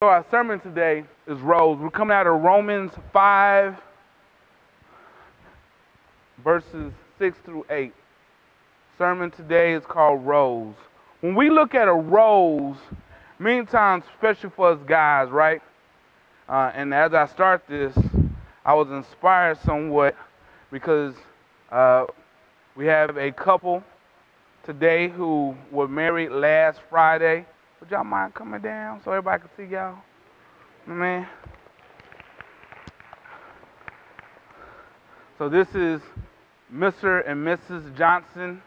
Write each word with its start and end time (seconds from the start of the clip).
So 0.00 0.06
our 0.06 0.24
sermon 0.30 0.60
today 0.60 1.02
is 1.26 1.40
Rose. 1.40 1.76
We're 1.80 1.90
coming 1.90 2.14
out 2.14 2.28
of 2.28 2.40
Romans 2.40 2.92
5, 3.12 3.74
verses 6.44 6.92
6 7.18 7.36
through 7.44 7.66
8. 7.68 7.92
Sermon 8.96 9.32
today 9.32 9.72
is 9.72 9.84
called 9.84 10.24
Rose. 10.24 10.76
When 11.20 11.34
we 11.34 11.50
look 11.50 11.74
at 11.74 11.88
a 11.88 11.92
rose, 11.92 12.76
many 13.40 13.66
times, 13.66 14.04
especially 14.14 14.50
for 14.54 14.70
us 14.70 14.78
guys, 14.86 15.30
right? 15.30 15.60
Uh, 16.48 16.70
and 16.76 16.94
as 16.94 17.12
I 17.12 17.26
start 17.26 17.64
this, 17.68 17.98
I 18.64 18.74
was 18.74 18.88
inspired 18.90 19.58
somewhat 19.62 20.14
because 20.70 21.16
uh, 21.72 22.04
we 22.76 22.86
have 22.86 23.16
a 23.16 23.32
couple 23.32 23.82
today 24.62 25.08
who 25.08 25.56
were 25.72 25.88
married 25.88 26.30
last 26.30 26.78
Friday. 26.88 27.46
Would 27.80 27.90
y'all 27.90 28.04
mind 28.04 28.34
coming 28.34 28.60
down 28.60 29.00
so 29.04 29.12
everybody 29.12 29.42
can 29.42 29.50
see 29.56 29.72
y'all? 29.72 29.98
Man. 30.86 31.28
So 35.38 35.48
this 35.48 35.68
is 35.74 36.00
Mr. 36.74 37.28
and 37.28 37.46
Mrs. 37.46 37.96
Johnson. 37.96 38.60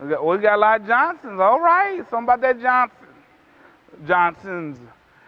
We 0.00 0.08
got, 0.08 0.26
we 0.26 0.38
got 0.38 0.56
a 0.56 0.58
lot 0.58 0.80
of 0.80 0.86
Johnsons. 0.88 1.38
All 1.38 1.60
right. 1.60 1.98
Something 2.10 2.24
about 2.24 2.40
that 2.40 2.60
Johnson. 2.60 3.06
Johnsons 4.04 4.78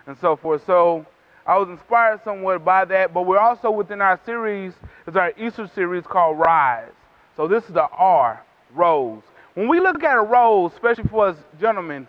and 0.06 0.16
so 0.18 0.34
forth. 0.34 0.66
So 0.66 1.06
I 1.46 1.56
was 1.58 1.68
inspired 1.68 2.22
somewhat 2.24 2.64
by 2.64 2.84
that, 2.86 3.14
but 3.14 3.22
we're 3.22 3.38
also 3.38 3.70
within 3.70 4.00
our 4.00 4.18
series, 4.26 4.72
it's 5.06 5.16
our 5.16 5.32
Easter 5.38 5.70
series 5.74 6.04
called 6.04 6.38
Rise. 6.38 6.90
So 7.36 7.46
this 7.46 7.64
is 7.64 7.74
the 7.74 7.86
R, 7.92 8.42
Rose. 8.72 9.22
When 9.54 9.68
we 9.68 9.80
look 9.80 10.02
at 10.02 10.16
a 10.16 10.22
rose, 10.22 10.72
especially 10.72 11.04
for 11.04 11.28
us 11.28 11.36
gentlemen, 11.60 12.08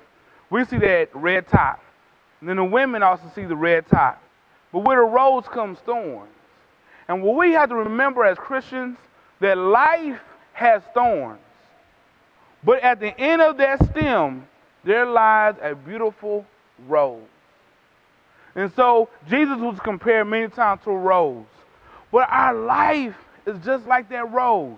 we 0.50 0.66
see 0.66 0.78
that 0.80 1.10
red 1.14 1.48
top. 1.48 1.82
And 2.40 2.50
then 2.50 2.58
the 2.58 2.66
women 2.66 3.04
also 3.04 3.32
see 3.34 3.46
the 3.46 3.56
red 3.56 3.88
top. 3.88 4.22
But 4.72 4.80
with 4.80 4.98
a 4.98 5.02
rose 5.02 5.46
comes 5.48 5.80
thorns. 5.80 6.32
And 7.08 7.22
what 7.22 7.38
we 7.38 7.54
have 7.54 7.70
to 7.70 7.76
remember 7.76 8.26
as 8.26 8.38
Christians, 8.38 8.98
that 9.40 9.58
life 9.58 10.20
has 10.54 10.82
thorns. 10.94 11.40
But 12.64 12.82
at 12.82 13.00
the 13.00 13.18
end 13.20 13.42
of 13.42 13.58
that 13.58 13.84
stem, 13.92 14.48
there 14.84 15.06
lies 15.06 15.56
a 15.62 15.76
beautiful 15.76 16.46
rose. 16.88 17.22
And 18.56 18.72
so 18.76 19.10
Jesus 19.30 19.60
was 19.60 19.80
compared 19.84 20.28
many 20.28 20.48
times 20.48 20.82
to 20.86 20.92
a 20.92 20.98
rose. 20.98 21.46
But 22.12 22.28
our 22.30 22.56
life 22.56 23.16
is 23.46 23.58
just 23.64 23.86
like 23.86 24.10
that 24.10 24.32
rose 24.32 24.78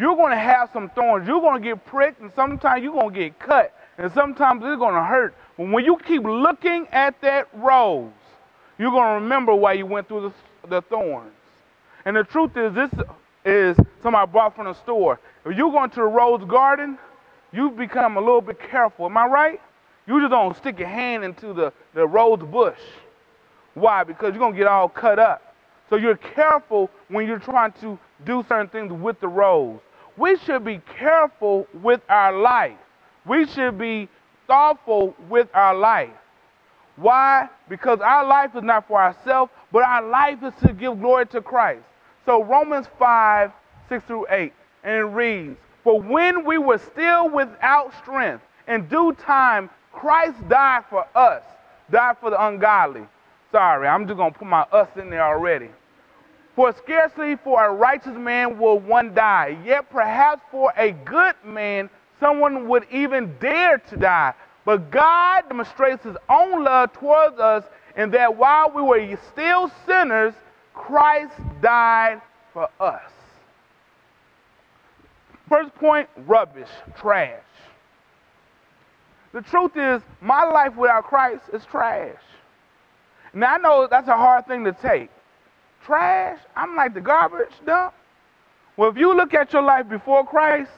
you're 0.00 0.16
going 0.16 0.30
to 0.30 0.38
have 0.38 0.70
some 0.72 0.88
thorns. 0.88 1.28
You're 1.28 1.42
going 1.42 1.62
to 1.62 1.68
get 1.68 1.84
pricked, 1.84 2.22
and 2.22 2.32
sometimes 2.34 2.82
you're 2.82 2.94
going 2.94 3.12
to 3.12 3.20
get 3.20 3.38
cut, 3.38 3.74
and 3.98 4.10
sometimes 4.12 4.62
it's 4.64 4.78
going 4.78 4.94
to 4.94 5.04
hurt. 5.04 5.34
But 5.58 5.68
when 5.68 5.84
you 5.84 5.98
keep 5.98 6.22
looking 6.22 6.88
at 6.90 7.20
that 7.20 7.48
rose, 7.52 8.10
you're 8.78 8.90
going 8.90 9.08
to 9.08 9.14
remember 9.22 9.54
why 9.54 9.74
you 9.74 9.84
went 9.84 10.08
through 10.08 10.32
the, 10.62 10.68
the 10.68 10.80
thorns. 10.80 11.32
And 12.06 12.16
the 12.16 12.24
truth 12.24 12.56
is, 12.56 12.74
this 12.74 12.90
is 13.44 13.76
something 14.02 14.14
I 14.14 14.24
bought 14.24 14.56
from 14.56 14.64
the 14.64 14.72
store. 14.72 15.20
If 15.44 15.54
you're 15.54 15.70
going 15.70 15.90
to 15.90 15.96
the 15.96 16.02
rose 16.04 16.42
garden, 16.48 16.98
you've 17.52 17.76
become 17.76 18.16
a 18.16 18.20
little 18.20 18.40
bit 18.40 18.58
careful. 18.58 19.04
Am 19.04 19.18
I 19.18 19.26
right? 19.26 19.60
You 20.06 20.18
just 20.18 20.30
don't 20.30 20.56
stick 20.56 20.78
your 20.78 20.88
hand 20.88 21.24
into 21.24 21.52
the, 21.52 21.74
the 21.92 22.06
rose 22.06 22.40
bush. 22.40 22.80
Why? 23.74 24.02
Because 24.04 24.30
you're 24.30 24.38
going 24.38 24.54
to 24.54 24.58
get 24.58 24.66
all 24.66 24.88
cut 24.88 25.18
up. 25.18 25.54
So 25.90 25.96
you're 25.96 26.16
careful 26.16 26.88
when 27.08 27.26
you're 27.26 27.38
trying 27.38 27.72
to 27.82 27.98
do 28.24 28.42
certain 28.48 28.68
things 28.68 28.92
with 28.92 29.20
the 29.20 29.28
rose 29.28 29.80
we 30.16 30.36
should 30.38 30.64
be 30.64 30.80
careful 30.98 31.66
with 31.82 32.00
our 32.08 32.32
life. 32.36 32.78
We 33.26 33.46
should 33.46 33.78
be 33.78 34.08
thoughtful 34.46 35.14
with 35.28 35.48
our 35.54 35.74
life. 35.74 36.10
Why? 36.96 37.48
Because 37.68 38.00
our 38.00 38.26
life 38.26 38.54
is 38.56 38.62
not 38.62 38.86
for 38.88 39.00
ourselves, 39.00 39.50
but 39.72 39.82
our 39.82 40.06
life 40.06 40.42
is 40.42 40.52
to 40.66 40.72
give 40.72 41.00
glory 41.00 41.26
to 41.28 41.40
Christ. 41.40 41.82
So 42.26 42.42
Romans 42.44 42.86
5, 42.98 43.52
6 43.88 44.04
through 44.04 44.26
8, 44.28 44.52
and 44.84 44.94
it 44.94 45.04
reads, 45.04 45.56
For 45.82 46.00
when 46.00 46.44
we 46.44 46.58
were 46.58 46.78
still 46.78 47.30
without 47.30 47.94
strength, 48.02 48.44
in 48.68 48.86
due 48.88 49.14
time 49.14 49.70
Christ 49.92 50.36
died 50.48 50.84
for 50.90 51.06
us, 51.16 51.42
died 51.90 52.16
for 52.20 52.30
the 52.30 52.46
ungodly. 52.46 53.06
Sorry, 53.50 53.88
I'm 53.88 54.06
just 54.06 54.16
going 54.16 54.32
to 54.32 54.38
put 54.38 54.46
my 54.46 54.62
us 54.72 54.88
in 54.96 55.10
there 55.10 55.24
already. 55.24 55.70
For 56.56 56.74
scarcely 56.76 57.36
for 57.36 57.64
a 57.64 57.72
righteous 57.72 58.16
man 58.16 58.58
will 58.58 58.78
one 58.78 59.14
die, 59.14 59.58
yet 59.64 59.88
perhaps 59.90 60.42
for 60.50 60.72
a 60.76 60.92
good 60.92 61.34
man 61.44 61.88
someone 62.18 62.68
would 62.68 62.86
even 62.90 63.36
dare 63.40 63.78
to 63.78 63.96
die. 63.96 64.34
But 64.64 64.90
God 64.90 65.48
demonstrates 65.48 66.04
his 66.04 66.16
own 66.28 66.64
love 66.64 66.92
towards 66.92 67.38
us 67.38 67.64
in 67.96 68.10
that 68.10 68.36
while 68.36 68.70
we 68.70 68.82
were 68.82 69.18
still 69.32 69.70
sinners, 69.86 70.34
Christ 70.74 71.34
died 71.62 72.20
for 72.52 72.68
us. 72.78 73.10
First 75.48 75.74
point 75.76 76.08
rubbish, 76.26 76.68
trash. 76.96 77.42
The 79.32 79.42
truth 79.42 79.76
is, 79.76 80.02
my 80.20 80.44
life 80.44 80.76
without 80.76 81.04
Christ 81.04 81.44
is 81.52 81.64
trash. 81.64 82.16
Now, 83.32 83.54
I 83.54 83.58
know 83.58 83.86
that's 83.88 84.08
a 84.08 84.16
hard 84.16 84.46
thing 84.46 84.64
to 84.64 84.72
take 84.72 85.10
trash. 85.84 86.38
I'm 86.56 86.76
like 86.76 86.94
the 86.94 87.00
garbage 87.00 87.52
dump. 87.64 87.94
Well, 88.76 88.90
if 88.90 88.96
you 88.96 89.14
look 89.14 89.34
at 89.34 89.52
your 89.52 89.62
life 89.62 89.88
before 89.88 90.26
Christ, 90.26 90.70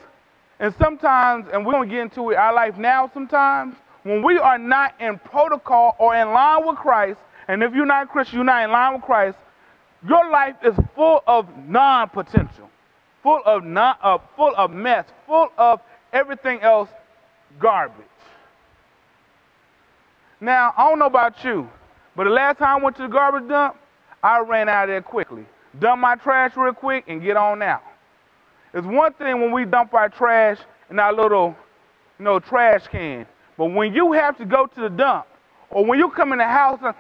and 0.59 0.75
sometimes, 0.79 1.47
and 1.53 1.67
we're 1.67 1.73
going 1.73 1.89
to 1.89 1.95
get 1.95 2.03
into 2.03 2.31
it, 2.31 2.37
our 2.37 2.55
life 2.55 2.77
now 2.77 3.11
sometimes, 3.13 3.75
when 4.05 4.23
we 4.23 4.39
are 4.39 4.59
not 4.59 4.95
in 5.01 5.19
protocol 5.19 5.97
or 5.99 6.15
in 6.15 6.29
line 6.33 6.67
with 6.67 6.77
Christ, 6.77 7.19
and 7.49 7.63
if 7.63 7.75
you're 7.75 7.87
not 7.87 8.05
a 8.05 8.07
Christian, 8.07 8.37
you're 8.37 8.45
not 8.45 8.65
in 8.65 8.71
line 8.71 8.95
with 8.95 9.03
Christ, 9.03 9.39
your 10.07 10.31
life 10.31 10.57
is 10.65 10.75
full 10.95 11.23
of 11.27 11.47
non-potential, 11.69 12.69
full 13.23 13.41
of 13.45 13.65
non, 13.65 13.97
uh, 14.03 14.19
full 14.37 14.55
of 14.57 14.71
mess, 14.73 15.07
full 15.27 15.49
of 15.57 15.81
everything 16.13 16.61
else 16.61 16.89
garbage. 17.61 18.07
Now, 20.41 20.75
I 20.77 20.89
don't 20.89 20.99
know 20.99 21.07
about 21.07 21.45
you, 21.45 21.69
but 22.17 22.25
the 22.25 22.31
last 22.31 22.59
time 22.59 22.81
I 22.81 22.85
went 22.85 22.97
to 22.97 23.03
the 23.03 23.09
garbage 23.09 23.49
dump, 23.49 23.77
I 24.23 24.41
ran 24.41 24.69
out 24.69 24.85
of 24.85 24.89
there 24.89 25.03
quickly. 25.03 25.45
Dump 25.79 26.01
my 26.01 26.17
trash 26.17 26.57
real 26.57 26.73
quick 26.73 27.05
and 27.09 27.23
get 27.23 27.37
on 27.37 27.63
out. 27.63 27.83
It's 28.75 28.87
one 28.87 29.13
thing 29.15 29.41
when 29.41 29.53
we 29.53 29.65
dump 29.65 29.93
our 29.95 30.09
trash 30.09 30.59
in 30.91 30.99
our 30.99 31.13
little, 31.13 31.57
you 32.19 32.25
know, 32.25 32.39
trash 32.39 32.87
can. 32.87 33.27
But 33.59 33.67
when 33.67 33.95
you 33.95 34.13
have 34.13 34.39
to 34.39 34.45
go 34.45 34.67
to 34.67 34.81
the 34.81 34.89
dump, 34.89 35.27
or 35.71 35.85
when 35.85 35.99
you 35.99 36.11
come 36.11 36.33
in 36.33 36.39
the 36.39 36.45
house, 36.45 36.79
and, 36.83 36.95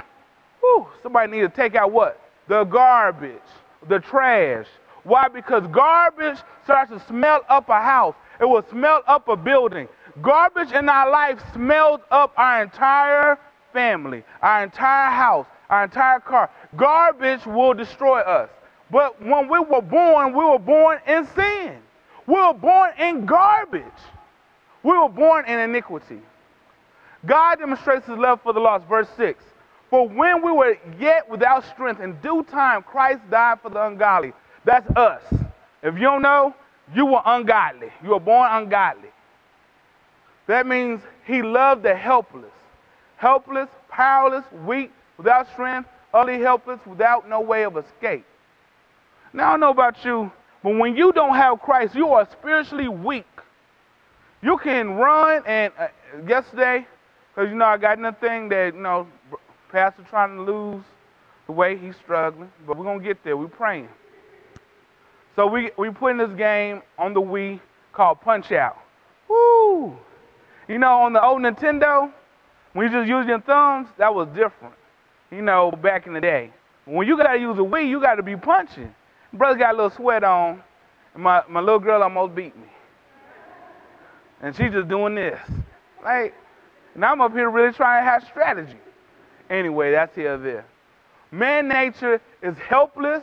whew, 0.60 0.86
somebody 1.02 1.32
need 1.32 1.40
to 1.40 1.48
take 1.48 1.74
out 1.74 1.92
what? 1.92 2.20
The 2.48 2.64
garbage, 2.64 3.40
the 3.88 4.00
trash. 4.00 4.66
Why? 5.04 5.28
Because 5.28 5.66
garbage 5.68 6.38
starts 6.64 6.90
to 6.90 7.02
smell 7.06 7.42
up 7.48 7.68
a 7.68 7.80
house. 7.80 8.14
It 8.40 8.44
will 8.44 8.64
smell 8.70 9.02
up 9.06 9.28
a 9.28 9.36
building. 9.36 9.88
Garbage 10.20 10.72
in 10.72 10.88
our 10.88 11.10
life 11.10 11.40
smells 11.54 12.00
up 12.10 12.32
our 12.36 12.62
entire 12.62 13.38
family, 13.72 14.24
our 14.42 14.64
entire 14.64 15.10
house, 15.10 15.46
our 15.72 15.84
entire 15.84 16.20
car. 16.20 16.50
Garbage 16.76 17.46
will 17.46 17.72
destroy 17.72 18.20
us. 18.20 18.50
But 18.90 19.20
when 19.22 19.48
we 19.48 19.58
were 19.58 19.80
born, 19.80 20.34
we 20.36 20.44
were 20.44 20.58
born 20.58 20.98
in 21.08 21.26
sin. 21.34 21.78
We 22.26 22.34
were 22.34 22.52
born 22.52 22.90
in 22.98 23.24
garbage. 23.24 23.82
We 24.82 24.92
were 24.92 25.08
born 25.08 25.46
in 25.46 25.58
iniquity. 25.58 26.20
God 27.24 27.58
demonstrates 27.58 28.06
his 28.06 28.18
love 28.18 28.42
for 28.42 28.52
the 28.52 28.60
lost. 28.60 28.86
Verse 28.86 29.08
6. 29.16 29.42
For 29.88 30.06
when 30.06 30.44
we 30.44 30.52
were 30.52 30.76
yet 31.00 31.28
without 31.30 31.64
strength, 31.64 32.02
in 32.02 32.16
due 32.20 32.42
time 32.50 32.82
Christ 32.82 33.20
died 33.30 33.60
for 33.62 33.70
the 33.70 33.86
ungodly. 33.86 34.34
That's 34.64 34.88
us. 34.94 35.22
If 35.82 35.94
you 35.94 36.02
don't 36.02 36.22
know, 36.22 36.54
you 36.94 37.06
were 37.06 37.22
ungodly. 37.24 37.90
You 38.02 38.10
were 38.10 38.20
born 38.20 38.48
ungodly. 38.50 39.08
That 40.48 40.66
means 40.66 41.00
he 41.24 41.42
loved 41.42 41.82
the 41.82 41.94
helpless. 41.94 42.52
Helpless, 43.16 43.68
powerless, 43.88 44.44
weak, 44.66 44.90
without 45.22 45.48
strength, 45.52 45.88
utterly 46.12 46.40
helpless, 46.40 46.80
without 46.84 47.28
no 47.28 47.40
way 47.40 47.64
of 47.64 47.76
escape. 47.76 48.24
Now, 49.32 49.48
I 49.48 49.50
don't 49.52 49.60
know 49.60 49.70
about 49.70 50.04
you, 50.04 50.32
but 50.64 50.76
when 50.76 50.96
you 50.96 51.12
don't 51.12 51.34
have 51.36 51.60
Christ, 51.60 51.94
you 51.94 52.08
are 52.08 52.28
spiritually 52.32 52.88
weak. 52.88 53.24
You 54.42 54.58
can 54.58 54.94
run, 54.94 55.44
and 55.46 55.72
uh, 55.78 55.86
yesterday, 56.26 56.86
because 57.34 57.50
you 57.50 57.56
know 57.56 57.66
I 57.66 57.76
got 57.76 58.00
nothing 58.00 58.48
that, 58.48 58.74
you 58.74 58.80
know, 58.80 59.06
Pastor 59.70 60.04
trying 60.10 60.36
to 60.36 60.42
lose 60.42 60.82
the 61.46 61.52
way 61.52 61.76
he's 61.76 61.94
struggling, 61.96 62.50
but 62.66 62.76
we're 62.76 62.84
going 62.84 62.98
to 62.98 63.04
get 63.04 63.22
there. 63.22 63.36
We're 63.36 63.46
praying. 63.46 63.88
So 65.36 65.46
we, 65.46 65.70
we 65.78 65.90
put 65.90 66.10
in 66.10 66.18
this 66.18 66.36
game 66.36 66.82
on 66.98 67.14
the 67.14 67.22
Wii 67.22 67.60
called 67.92 68.20
Punch 68.20 68.50
Out. 68.50 68.76
Woo! 69.28 69.96
You 70.66 70.78
know, 70.78 71.02
on 71.02 71.12
the 71.12 71.24
old 71.24 71.42
Nintendo, 71.42 72.12
when 72.72 72.90
you 72.90 72.98
just 72.98 73.08
use 73.08 73.26
your 73.26 73.40
thumbs, 73.40 73.88
that 73.98 74.12
was 74.12 74.26
different 74.28 74.74
you 75.32 75.42
know, 75.42 75.70
back 75.70 76.06
in 76.06 76.12
the 76.12 76.20
day. 76.20 76.52
When 76.84 77.06
you 77.08 77.16
gotta 77.16 77.38
use 77.38 77.58
a 77.58 77.62
Wii, 77.62 77.88
you 77.88 78.00
gotta 78.00 78.22
be 78.22 78.36
punching. 78.36 78.94
Brother 79.32 79.58
got 79.58 79.74
a 79.74 79.76
little 79.76 79.90
sweat 79.90 80.22
on, 80.22 80.62
and 81.14 81.22
my, 81.22 81.42
my 81.48 81.60
little 81.60 81.78
girl 81.78 82.02
almost 82.02 82.34
beat 82.34 82.54
me. 82.56 82.68
And 84.42 84.54
she's 84.54 84.72
just 84.72 84.88
doing 84.88 85.14
this. 85.14 85.40
Like, 86.04 86.34
And 86.94 87.04
I'm 87.04 87.20
up 87.20 87.32
here 87.32 87.48
really 87.48 87.72
trying 87.72 88.04
to 88.04 88.10
have 88.10 88.24
strategy. 88.24 88.76
Anyway, 89.48 89.92
that's 89.92 90.14
here 90.14 90.36
there. 90.36 90.66
Man 91.30 91.68
nature 91.68 92.20
is 92.42 92.56
helpless. 92.58 93.22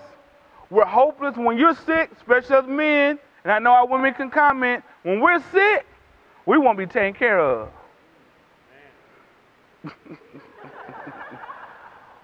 We're 0.71 0.85
hopeless 0.85 1.35
when 1.35 1.57
you're 1.57 1.75
sick, 1.75 2.11
especially 2.17 2.55
as 2.55 2.65
men. 2.65 3.19
And 3.43 3.51
I 3.51 3.59
know 3.59 3.71
our 3.71 3.87
women 3.87 4.13
can 4.13 4.29
comment. 4.31 4.83
When 5.03 5.19
we're 5.19 5.43
sick, 5.51 5.85
we 6.45 6.57
won't 6.57 6.77
be 6.77 6.85
taken 6.85 7.13
care 7.13 7.39
of. 7.39 7.69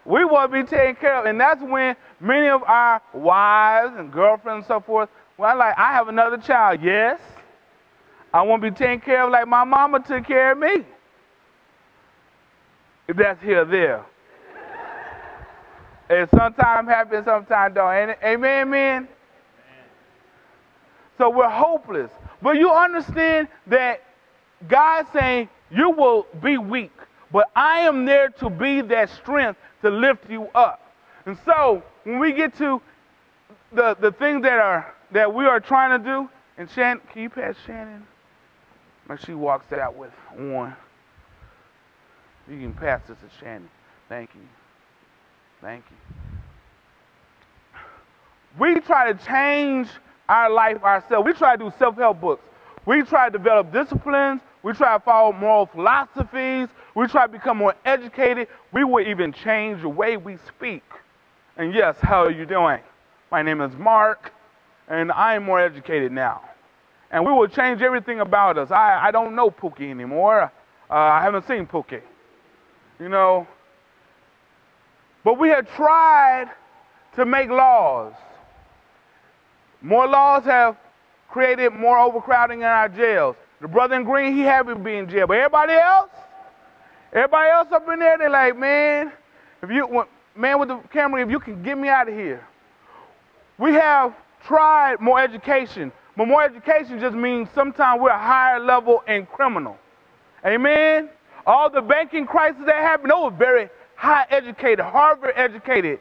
we 0.06 0.24
want 0.24 0.52
to 0.52 0.64
be 0.64 0.68
taken 0.68 0.96
care 0.96 1.20
of. 1.20 1.26
And 1.26 1.40
that's 1.40 1.62
when 1.62 1.96
many 2.20 2.48
of 2.48 2.64
our 2.64 3.02
wives 3.14 3.96
and 3.98 4.12
girlfriends 4.12 4.66
and 4.66 4.68
so 4.68 4.80
forth, 4.80 5.10
well, 5.38 5.58
like, 5.58 5.78
I 5.78 5.94
have 5.94 6.08
another 6.08 6.38
child. 6.38 6.82
Yes. 6.82 7.20
I 8.34 8.42
want 8.44 8.62
to 8.62 8.72
be 8.72 8.76
taken 8.76 9.00
care 9.00 9.24
of 9.24 9.32
like 9.32 9.48
my 9.48 9.64
mama 9.64 10.00
took 10.02 10.26
care 10.26 10.52
of 10.52 10.58
me. 10.58 10.86
If 13.08 13.18
that's 13.18 13.42
here 13.42 13.62
or 13.62 13.66
there. 13.66 14.06
It 16.10 16.30
sometimes 16.30 16.88
happens, 16.88 17.26
sometimes 17.26 17.74
don't. 17.74 17.92
Amen, 17.92 18.18
amen? 18.24 19.08
So 21.18 21.30
we're 21.30 21.50
hopeless. 21.50 22.12
But 22.42 22.58
you 22.58 22.72
understand 22.72 23.48
that 23.68 24.04
God's 24.68 25.10
saying, 25.14 25.50
You 25.72 25.90
will 25.92 26.28
be 26.44 26.58
weak, 26.58 26.92
but 27.32 27.50
I 27.56 27.80
am 27.82 28.06
there 28.06 28.30
to 28.30 28.50
be 28.50 28.82
that 28.82 29.10
strength 29.10 29.60
to 29.86 29.92
lift 29.92 30.30
you 30.30 30.48
up. 30.56 30.82
And 31.26 31.38
so 31.46 31.84
when 32.04 32.20
we 32.20 32.34
get 32.34 32.58
to 32.58 32.82
the, 33.72 33.96
the 34.00 34.12
things 34.12 34.42
that 34.44 34.60
are 34.60 34.94
that 35.12 35.34
we 35.34 35.46
are 35.46 35.60
trying 35.60 35.98
to 35.98 36.04
do, 36.04 36.30
and 36.58 36.70
Shannon, 36.70 37.02
can 37.12 37.22
you 37.22 37.30
pass 37.30 37.56
Shannon? 37.66 38.06
Make 39.08 39.20
sure 39.20 39.26
she 39.28 39.34
walks 39.34 39.72
out 39.72 39.96
with 39.96 40.12
one. 40.36 40.76
You 42.50 42.60
can 42.60 42.74
pass 42.74 43.02
this 43.08 43.18
to 43.20 43.30
Shannon. 43.40 43.70
Thank 44.10 44.32
you. 44.36 44.42
Thank 45.62 45.84
you. 45.90 47.80
We 48.60 48.80
try 48.82 49.12
to 49.12 49.26
change 49.26 49.88
our 50.28 50.50
life 50.50 50.84
ourselves. 50.84 51.26
We 51.26 51.34
try 51.34 51.56
to 51.56 51.66
do 51.66 51.74
self 51.78 51.96
help 51.96 52.22
books. 52.22 52.44
We 52.86 53.04
try 53.04 53.30
to 53.30 53.38
develop 53.38 53.72
disciplines. 53.72 54.42
We 54.66 54.74
try 54.74 54.98
to 54.98 55.00
follow 55.00 55.32
moral 55.32 55.68
philosophies. 55.68 56.70
We 56.96 57.06
try 57.06 57.28
to 57.28 57.32
become 57.32 57.58
more 57.58 57.76
educated. 57.86 58.48
We 58.74 58.84
will 58.84 59.08
even 59.08 59.32
change 59.32 59.84
the 59.84 59.90
way 59.90 60.18
we 60.18 60.38
speak. 60.48 60.82
And 61.56 61.72
yes, 61.72 61.96
how 62.02 62.24
are 62.24 62.32
you 62.32 62.48
doing? 62.48 62.80
My 63.30 63.44
name 63.44 63.62
is 63.62 63.72
Mark, 63.78 64.34
and 64.88 65.12
I 65.12 65.36
am 65.36 65.44
more 65.44 65.60
educated 65.60 66.12
now. 66.12 66.42
And 67.12 67.24
we 67.24 67.32
will 67.32 67.48
change 67.48 67.84
everything 67.84 68.22
about 68.22 68.58
us. 68.58 68.72
I, 68.72 69.02
I 69.04 69.12
don't 69.12 69.36
know 69.36 69.52
Pookie 69.52 69.92
anymore. 69.92 70.52
Uh, 70.90 70.94
I 70.94 71.22
haven't 71.22 71.46
seen 71.46 71.68
Pookie. 71.68 72.02
You 73.00 73.10
know, 73.10 73.46
but 75.24 75.38
we 75.38 75.50
have 75.50 75.72
tried 75.76 76.50
to 77.18 77.26
make 77.28 77.50
laws. 77.50 78.14
More 79.84 80.08
laws 80.08 80.44
have 80.46 80.76
created 81.30 81.72
more 81.72 82.00
overcrowding 82.00 82.62
in 82.62 82.66
our 82.66 82.90
jails. 82.90 83.36
The 83.62 83.68
brother 83.68 83.96
in 83.96 84.04
green, 84.04 84.36
he 84.36 84.42
happy 84.42 84.70
to 84.70 84.76
be 84.76 84.96
in 84.96 85.10
jail. 85.10 85.28
But 85.28 85.38
everybody 85.38 85.74
else, 85.74 86.12
everybody 87.14 87.50
else 87.52 87.72
up 87.72 87.88
in 87.90 88.00
there, 88.00 88.18
they're 88.18 88.30
like, 88.30 88.58
man, 88.58 89.12
if 89.64 89.72
you, 89.72 90.06
man 90.36 90.60
with 90.60 90.70
the 90.70 90.78
camera, 90.92 91.24
if 91.24 91.30
you 91.30 91.40
can 91.40 91.64
get 91.64 91.78
me 91.78 91.88
out 91.88 92.10
of 92.10 92.14
here. 92.14 92.46
We 93.58 93.74
have 93.74 94.14
tried 94.46 95.00
more 95.00 95.20
education, 95.20 95.92
but 96.18 96.28
more 96.28 96.44
education 96.44 97.00
just 97.00 97.16
means 97.16 97.48
sometimes 97.56 98.02
we're 98.02 98.10
a 98.10 98.18
higher 98.18 98.60
level 98.60 99.02
in 99.08 99.26
criminal. 99.26 99.78
Amen? 100.46 101.10
All 101.48 101.70
the 101.70 101.82
banking 101.82 102.26
crisis 102.26 102.62
that 102.66 102.76
happened, 102.76 103.12
those 103.12 103.32
were 103.32 103.38
very 103.38 103.70
high 103.96 104.26
educated, 104.30 104.84
Harvard 104.84 105.34
educated, 105.36 106.00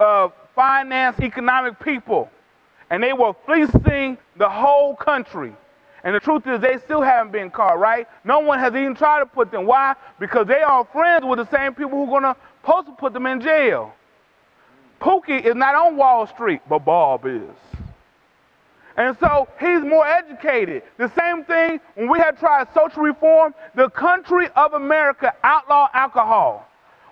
uh, 0.00 0.28
finance, 0.54 1.20
economic 1.20 1.78
people. 1.78 2.28
And 2.90 3.02
they 3.02 3.12
were 3.12 3.34
fleecing 3.46 4.18
the 4.36 4.48
whole 4.48 4.96
country. 4.96 5.54
And 6.08 6.14
the 6.14 6.20
truth 6.20 6.46
is, 6.46 6.58
they 6.62 6.78
still 6.78 7.02
haven't 7.02 7.32
been 7.32 7.50
caught, 7.50 7.78
right? 7.78 8.08
No 8.24 8.38
one 8.38 8.58
has 8.58 8.74
even 8.74 8.94
tried 8.94 9.18
to 9.18 9.26
put 9.26 9.50
them. 9.50 9.66
Why? 9.66 9.94
Because 10.18 10.46
they 10.46 10.62
are 10.62 10.82
friends 10.86 11.26
with 11.26 11.38
the 11.38 11.46
same 11.54 11.74
people 11.74 11.98
who 11.98 12.04
are 12.04 12.20
going 12.20 12.22
to 12.22 12.34
supposed 12.62 12.86
to 12.86 12.94
put 12.94 13.12
them 13.12 13.26
in 13.26 13.42
jail. 13.42 13.92
Pookie 15.02 15.44
is 15.44 15.54
not 15.54 15.74
on 15.74 15.98
Wall 15.98 16.26
Street, 16.26 16.62
but 16.66 16.78
Bob 16.78 17.26
is. 17.26 17.42
And 18.96 19.18
so 19.20 19.48
he's 19.60 19.82
more 19.82 20.06
educated. 20.06 20.82
The 20.96 21.12
same 21.14 21.44
thing 21.44 21.78
when 21.94 22.08
we 22.08 22.18
had 22.18 22.38
tried 22.38 22.68
social 22.72 23.02
reform, 23.02 23.54
the 23.74 23.90
country 23.90 24.48
of 24.56 24.72
America 24.72 25.34
outlawed 25.44 25.90
alcohol. 25.92 26.66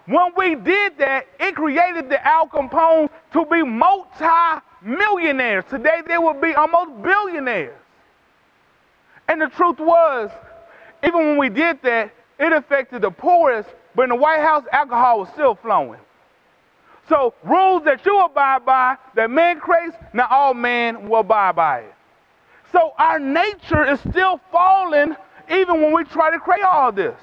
When 0.06 0.32
we 0.38 0.54
did 0.54 0.96
that, 0.96 1.26
it 1.38 1.54
created 1.54 2.08
the 2.08 2.26
Al 2.26 2.48
Capone 2.48 3.10
to 3.34 3.44
be 3.44 3.62
multi-millionaires. 3.62 5.66
Today 5.68 6.00
they 6.08 6.16
would 6.16 6.40
be 6.40 6.54
almost 6.54 7.02
billionaires. 7.02 7.76
And 9.28 9.40
the 9.40 9.48
truth 9.48 9.78
was, 9.78 10.30
even 11.02 11.18
when 11.20 11.38
we 11.38 11.48
did 11.48 11.80
that, 11.82 12.12
it 12.38 12.52
affected 12.52 13.02
the 13.02 13.10
poorest, 13.10 13.68
but 13.94 14.02
in 14.02 14.10
the 14.10 14.16
White 14.16 14.40
House, 14.40 14.64
alcohol 14.72 15.20
was 15.20 15.28
still 15.30 15.54
flowing. 15.54 16.00
So 17.08 17.34
rules 17.44 17.84
that 17.84 18.04
you 18.04 18.18
abide 18.20 18.64
by, 18.64 18.96
that 19.14 19.30
man 19.30 19.60
creates, 19.60 19.96
not 20.12 20.30
all 20.30 20.54
men 20.54 21.08
will 21.08 21.20
abide 21.20 21.56
by 21.56 21.80
it. 21.80 21.94
So 22.72 22.92
our 22.98 23.18
nature 23.18 23.84
is 23.84 24.00
still 24.00 24.40
falling 24.50 25.16
even 25.50 25.80
when 25.80 25.94
we 25.94 26.04
try 26.04 26.30
to 26.30 26.38
create 26.38 26.64
all 26.64 26.90
this. 26.90 27.16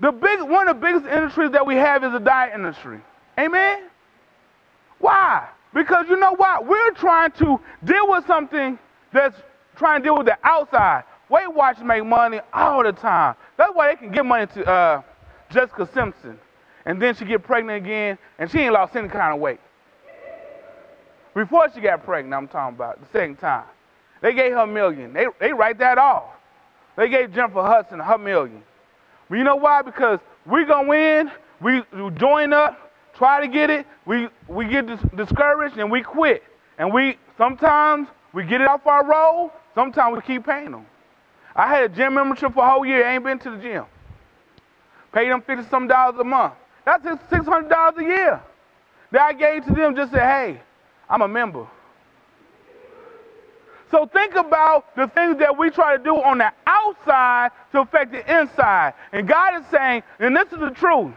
The 0.00 0.12
big, 0.12 0.42
one 0.42 0.68
of 0.68 0.76
the 0.76 0.86
biggest 0.86 1.06
industries 1.06 1.52
that 1.52 1.64
we 1.64 1.76
have 1.76 2.04
is 2.04 2.12
the 2.12 2.18
diet 2.18 2.52
industry. 2.54 3.00
Amen? 3.38 3.84
Why? 4.98 5.48
Because 5.72 6.06
you 6.08 6.18
know 6.18 6.34
what? 6.34 6.66
We're 6.66 6.90
trying 6.92 7.30
to 7.32 7.60
deal 7.84 8.10
with 8.10 8.26
something 8.26 8.78
that's 9.12 9.36
trying 9.76 10.02
to 10.02 10.04
deal 10.04 10.16
with 10.16 10.26
the 10.26 10.38
outside. 10.42 11.04
Weight 11.28 11.52
Watchers 11.52 11.84
make 11.84 12.04
money 12.04 12.40
all 12.52 12.82
the 12.82 12.92
time. 12.92 13.34
That's 13.56 13.72
why 13.74 13.88
they 13.90 13.96
can 13.96 14.12
give 14.12 14.24
money 14.24 14.46
to 14.46 14.64
uh, 14.64 15.02
Jessica 15.50 15.88
Simpson. 15.92 16.38
And 16.84 17.02
then 17.02 17.16
she 17.16 17.24
get 17.24 17.42
pregnant 17.42 17.84
again, 17.84 18.16
and 18.38 18.50
she 18.50 18.58
ain't 18.60 18.72
lost 18.72 18.94
any 18.94 19.08
kind 19.08 19.34
of 19.34 19.40
weight. 19.40 19.58
Before 21.34 21.68
she 21.74 21.80
got 21.80 22.04
pregnant, 22.04 22.32
I'm 22.32 22.48
talking 22.48 22.76
about 22.76 23.00
the 23.00 23.06
second 23.12 23.36
time. 23.36 23.64
They 24.22 24.32
gave 24.32 24.52
her 24.52 24.60
a 24.60 24.66
million. 24.66 25.12
They, 25.12 25.26
they 25.40 25.52
write 25.52 25.78
that 25.80 25.98
off. 25.98 26.24
They 26.96 27.08
gave 27.08 27.34
Jennifer 27.34 27.62
Hudson 27.62 27.98
her 27.98 28.18
million. 28.18 28.62
But 29.28 29.38
you 29.38 29.44
know 29.44 29.56
why? 29.56 29.82
Because 29.82 30.20
we 30.46 30.64
go 30.64 30.92
in, 30.92 31.30
we 31.60 31.82
join 32.16 32.52
up, 32.52 32.92
try 33.14 33.40
to 33.40 33.48
get 33.48 33.68
it, 33.68 33.86
we, 34.06 34.28
we 34.48 34.66
get 34.68 34.86
dis- 34.86 35.00
discouraged 35.14 35.76
and 35.76 35.90
we 35.90 36.02
quit. 36.02 36.42
And 36.78 36.92
we 36.92 37.18
sometimes 37.36 38.08
we 38.32 38.44
get 38.44 38.60
it 38.60 38.68
off 38.68 38.86
our 38.86 39.04
roll, 39.04 39.52
sometimes 39.76 40.16
we 40.16 40.22
keep 40.22 40.44
paying 40.44 40.72
them. 40.72 40.86
I 41.54 41.68
had 41.68 41.84
a 41.84 41.88
gym 41.88 42.14
membership 42.14 42.52
for 42.52 42.64
a 42.64 42.68
whole 42.68 42.84
year, 42.84 43.06
ain't 43.06 43.22
been 43.22 43.38
to 43.38 43.50
the 43.50 43.58
gym. 43.58 43.84
Paid 45.12 45.30
them 45.30 45.40
fifty 45.42 45.64
some 45.70 45.86
dollars 45.86 46.18
a 46.18 46.24
month. 46.24 46.54
That's 46.84 47.04
six 47.30 47.46
hundred 47.46 47.68
dollars 47.68 47.94
a 47.98 48.02
year. 48.02 48.42
That 49.12 49.22
I 49.22 49.32
gave 49.32 49.64
to 49.66 49.72
them 49.72 49.94
just 49.94 50.10
say, 50.10 50.18
hey, 50.18 50.60
I'm 51.08 51.22
a 51.22 51.28
member. 51.28 51.66
So 53.90 54.06
think 54.06 54.34
about 54.34 54.96
the 54.96 55.06
things 55.06 55.38
that 55.38 55.56
we 55.56 55.70
try 55.70 55.96
to 55.96 56.02
do 56.02 56.16
on 56.16 56.38
the 56.38 56.52
outside 56.66 57.52
to 57.70 57.82
affect 57.82 58.10
the 58.10 58.40
inside. 58.40 58.94
And 59.12 59.28
God 59.28 59.60
is 59.60 59.66
saying, 59.70 60.02
and 60.18 60.36
this 60.36 60.52
is 60.52 60.58
the 60.58 60.70
truth, 60.70 61.14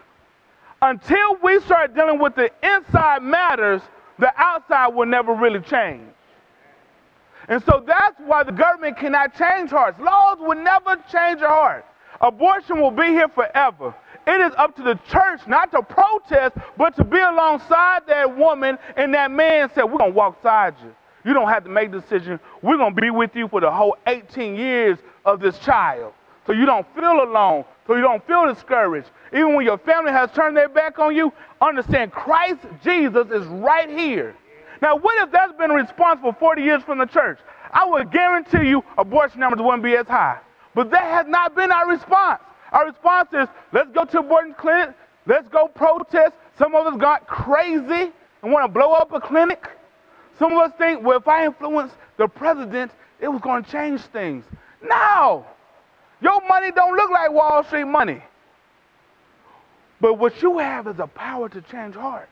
until 0.82 1.36
we 1.44 1.60
start 1.62 1.96
dealing 1.96 2.20
with 2.20 2.36
the 2.36 2.52
inside 2.62 3.24
matters, 3.24 3.82
the 4.20 4.32
outside 4.38 4.90
will 4.90 5.08
never 5.08 5.34
really 5.34 5.62
change. 5.62 6.04
And 7.50 7.64
so 7.66 7.84
that's 7.86 8.20
why 8.26 8.44
the 8.44 8.52
government 8.52 8.98
cannot 8.98 9.36
change 9.36 9.72
hearts. 9.72 10.00
Laws 10.00 10.38
will 10.40 10.56
never 10.56 10.96
change 11.12 11.42
a 11.42 11.48
heart. 11.48 11.86
Abortion 12.22 12.80
will 12.80 12.92
be 12.92 13.08
here 13.08 13.28
forever. 13.28 13.94
It 14.28 14.42
is 14.42 14.54
up 14.56 14.76
to 14.76 14.84
the 14.84 15.00
church 15.10 15.42
not 15.48 15.72
to 15.72 15.82
protest, 15.82 16.56
but 16.78 16.96
to 16.98 17.04
be 17.04 17.18
alongside 17.18 18.06
that 18.08 18.38
woman 18.38 18.78
and 18.96 19.14
that 19.16 19.32
man 19.32 19.70
say, 19.74 19.82
We're 19.82 19.98
going 19.98 20.12
to 20.12 20.16
walk 20.16 20.42
beside 20.42 20.76
you. 20.84 20.94
You 21.26 21.34
don't 21.34 21.50
have 21.50 21.64
to 21.64 21.70
make 21.70 21.92
the 21.92 22.02
decision. 22.02 22.40
We're 22.62 22.78
going 22.78 22.96
to 22.96 23.02
be 23.02 23.10
with 23.10 23.36
you 23.36 23.48
for 23.48 23.62
the 23.62 23.72
whole 23.72 23.98
18 24.06 24.56
years 24.56 25.00
of 25.26 25.40
this 25.40 25.58
child. 25.60 26.14
So 26.46 26.54
you 26.54 26.66
don't 26.66 26.86
feel 26.94 27.24
alone, 27.24 27.66
so 27.88 27.96
you 27.96 28.02
don't 28.02 28.26
feel 28.26 28.52
discouraged. 28.52 29.10
Even 29.34 29.56
when 29.56 29.66
your 29.66 29.78
family 29.80 30.12
has 30.12 30.32
turned 30.32 30.56
their 30.56 30.70
back 30.70 31.00
on 31.00 31.16
you, 31.16 31.34
understand 31.62 32.12
Christ 32.12 32.60
Jesus 32.84 33.28
is 33.32 33.46
right 33.48 33.90
here. 33.90 34.36
Now, 34.82 34.96
what 34.96 35.28
if 35.28 35.32
that's 35.32 35.54
been 35.58 35.72
responsible 35.72 36.34
40 36.34 36.62
years 36.62 36.84
from 36.84 37.00
the 37.00 37.06
church? 37.06 37.40
I 37.72 37.86
would 37.86 38.12
guarantee 38.12 38.68
you 38.68 38.84
abortion 38.98 39.40
numbers 39.40 39.60
wouldn't 39.62 39.84
be 39.84 39.96
as 39.96 40.08
high. 40.08 40.40
But 40.74 40.92
that 40.92 41.04
has 41.04 41.28
not 41.28 41.56
been 41.56 41.72
our 41.72 41.88
response. 41.88 42.42
Our 42.72 42.88
response 42.88 43.30
is 43.34 43.48
let's 43.74 43.90
go 43.92 44.06
to 44.06 44.20
abortion 44.20 44.56
clinic, 44.58 44.96
let's 45.26 45.48
go 45.50 45.68
protest. 45.68 46.34
Some 46.58 46.76
of 46.76 46.88
us 46.88 47.00
got 47.00 47.28
crazy 47.28 48.12
and 48.42 48.52
want 48.52 48.66
to 48.66 48.72
blow 48.72 48.94
up 48.94 49.12
a 49.12 49.20
clinic. 49.20 49.68
Some 50.38 50.54
of 50.54 50.58
us 50.60 50.72
think, 50.78 51.04
well, 51.04 51.18
if 51.18 51.28
I 51.28 51.46
influence 51.46 51.92
the 52.18 52.28
president, 52.28 52.92
it 53.20 53.28
was 53.28 53.42
going 53.42 53.64
to 53.64 53.72
change 53.72 54.02
things. 54.02 54.46
No. 54.82 55.46
Your 56.22 56.46
money 56.48 56.72
don't 56.72 56.96
look 56.96 57.12
like 57.12 57.32
Wall 57.32 57.64
Street 57.66 57.86
money. 57.86 58.22
But 60.02 60.16
what 60.16 60.42
you 60.42 60.58
have 60.60 60.88
is 60.88 61.00
a 61.00 61.08
power 61.08 61.50
to 61.50 61.62
change 61.62 61.96
hearts. 61.96 62.32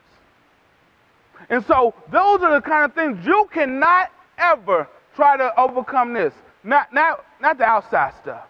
And 1.50 1.64
so 1.66 1.94
those 2.10 2.40
are 2.42 2.54
the 2.54 2.60
kind 2.60 2.84
of 2.84 2.94
things 2.94 3.24
you 3.24 3.48
cannot 3.52 4.10
ever 4.38 4.88
try 5.14 5.36
to 5.36 5.58
overcome 5.60 6.12
this. 6.12 6.32
Not, 6.64 6.92
not, 6.92 7.24
not 7.40 7.58
the 7.58 7.64
outside 7.64 8.14
stuff. 8.20 8.44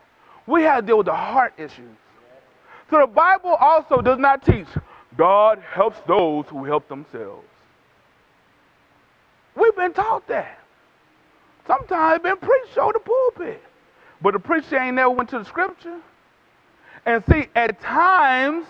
We 0.47 0.62
have 0.62 0.80
to 0.80 0.87
deal 0.87 0.99
with 0.99 1.07
the 1.07 1.14
heart 1.14 1.54
issues. 1.59 1.97
So 2.90 3.00
the 3.00 3.07
Bible 3.07 3.50
also 3.50 4.00
does 4.00 4.18
not 4.18 4.45
teach 4.45 4.66
God 5.16 5.61
helps 5.73 5.99
those 6.07 6.47
who 6.49 6.64
help 6.64 6.88
themselves. 6.88 7.45
We've 9.57 9.75
been 9.75 9.92
taught 9.92 10.26
that. 10.28 10.59
Sometimes 11.66 12.23
been 12.23 12.37
preached 12.37 12.78
on 12.78 12.92
the 12.92 13.00
pulpit. 13.00 13.62
But 14.23 14.35
the 14.35 14.38
preacher 14.38 14.78
ain't 14.78 14.97
never 14.97 15.11
went 15.11 15.30
to 15.30 15.38
the 15.38 15.45
scripture. 15.45 16.00
And 17.04 17.23
see, 17.30 17.47
at 17.54 17.80
times, 17.80 18.66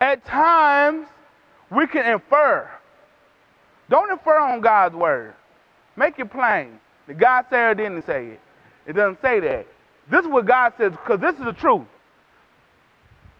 at 0.00 0.24
times, 0.24 1.06
we 1.70 1.86
can 1.86 2.06
infer. 2.06 2.68
Don't 3.90 4.10
infer 4.10 4.38
on 4.38 4.60
God's 4.60 4.94
word. 4.94 5.34
Make 5.96 6.18
it 6.18 6.30
plain. 6.30 6.80
Did 7.06 7.18
God 7.18 7.44
said 7.50 7.70
or 7.70 7.74
didn't 7.74 8.06
say 8.06 8.28
it? 8.28 8.40
It 8.86 8.94
doesn't 8.94 9.20
say 9.20 9.40
that. 9.40 9.66
This 10.10 10.22
is 10.22 10.28
what 10.28 10.46
God 10.46 10.72
says, 10.78 10.92
because 10.92 11.20
this 11.20 11.34
is 11.36 11.44
the 11.44 11.52
truth. 11.52 11.86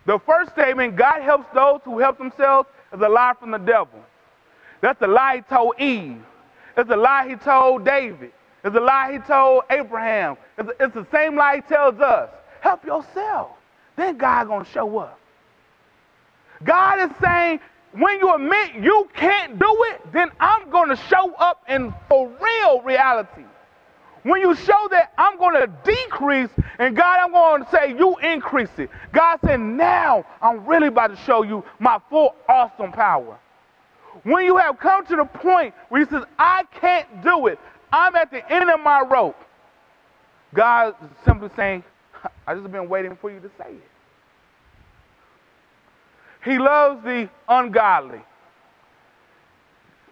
The 0.07 0.19
first 0.19 0.51
statement, 0.53 0.97
God 0.97 1.23
helps 1.23 1.47
those 1.55 1.81
who 1.85 1.99
help 1.99 2.19
themselves, 2.19 2.69
is 2.93 3.01
a 3.01 3.09
lie 3.09 3.35
from 3.39 3.53
the 3.53 3.59
devil. 3.59 4.01
That's 4.81 4.99
the 4.99 5.07
lie 5.07 5.37
he 5.37 5.43
told 5.43 5.75
Eve. 5.79 6.23
It's 6.77 6.89
the 6.89 6.97
lie 6.97 7.29
he 7.29 7.37
told 7.37 7.85
David. 7.85 8.33
It's 8.65 8.75
the 8.75 8.81
lie 8.81 9.13
he 9.13 9.19
told 9.19 9.65
Abraham. 9.71 10.37
It's, 10.59 10.69
it's 10.81 10.95
the 10.95 11.07
same 11.13 11.37
lie 11.37 11.57
he 11.57 11.63
tells 11.63 11.99
us. 12.01 12.31
Help 12.61 12.85
yourself. 12.85 13.51
Then 13.97 14.17
God 14.17 14.49
gonna 14.49 14.65
show 14.65 14.99
up. 14.99 15.19
God 16.65 17.11
is 17.11 17.17
saying, 17.23 17.61
when 17.93 18.19
you 18.21 18.35
admit 18.35 18.75
you 18.77 19.09
can't 19.15 19.59
do 19.59 19.85
it, 19.91 20.13
then 20.13 20.31
I'm 20.41 20.71
gonna 20.71 20.97
show 20.97 21.35
up 21.35 21.65
in 21.69 21.95
for 22.09 22.29
real 22.41 22.83
reality. 22.83 23.45
When 24.23 24.41
you 24.43 24.55
show 24.55 24.89
that 24.91 25.13
I'm 25.17 25.39
going 25.39 25.55
to 25.61 25.67
decrease, 25.83 26.51
and 26.79 26.95
God, 26.95 27.21
I'm 27.23 27.33
going 27.33 27.65
to 27.65 27.71
say, 27.71 27.97
you 27.97 28.17
increase 28.19 28.69
it. 28.77 28.91
God 29.13 29.39
said, 29.45 29.61
now 29.61 30.25
I'm 30.43 30.67
really 30.67 30.89
about 30.89 31.09
to 31.09 31.17
show 31.17 31.43
you 31.43 31.65
my 31.79 31.99
full 32.11 32.35
awesome 32.49 32.93
power. 32.93 33.39
When 34.25 34.45
you 34.45 34.59
have 34.59 34.79
come 34.79 35.07
to 35.07 35.17
the 35.17 35.25
point 35.25 35.75
where 35.89 36.05
He 36.05 36.11
says, 36.11 36.25
I 36.39 36.65
can't 36.81 37.23
do 37.23 37.47
it, 37.47 37.59
I'm 37.93 38.15
at 38.15 38.31
the 38.31 38.49
end 38.53 38.69
of 38.69 38.81
my 38.81 39.01
rope. 39.01 39.37
God 40.55 40.95
is 41.03 41.11
simply 41.25 41.49
saying, 41.57 41.83
I 42.47 42.55
just 42.55 42.71
been 42.71 42.89
waiting 42.89 43.17
for 43.21 43.31
you 43.31 43.41
to 43.41 43.51
say 43.57 43.71
it. 43.71 43.90
He 46.45 46.59
loves 46.59 47.03
the 47.05 47.29
ungodly. 47.49 48.21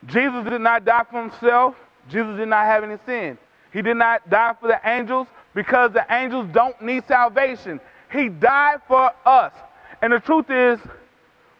Jesus 0.06 0.44
did 0.44 0.60
not 0.60 0.84
die 0.84 1.04
for 1.10 1.22
himself. 1.22 1.74
Jesus 2.08 2.36
did 2.36 2.48
not 2.48 2.64
have 2.66 2.84
any 2.84 2.96
sin. 3.06 3.38
He 3.72 3.82
did 3.82 3.96
not 3.96 4.28
die 4.30 4.54
for 4.60 4.68
the 4.68 4.80
angels 4.84 5.26
because 5.54 5.92
the 5.92 6.06
angels 6.10 6.48
don't 6.52 6.80
need 6.80 7.06
salvation. 7.06 7.80
He 8.12 8.28
died 8.28 8.80
for 8.86 9.12
us. 9.26 9.52
And 10.00 10.12
the 10.12 10.20
truth 10.20 10.50
is, 10.50 10.78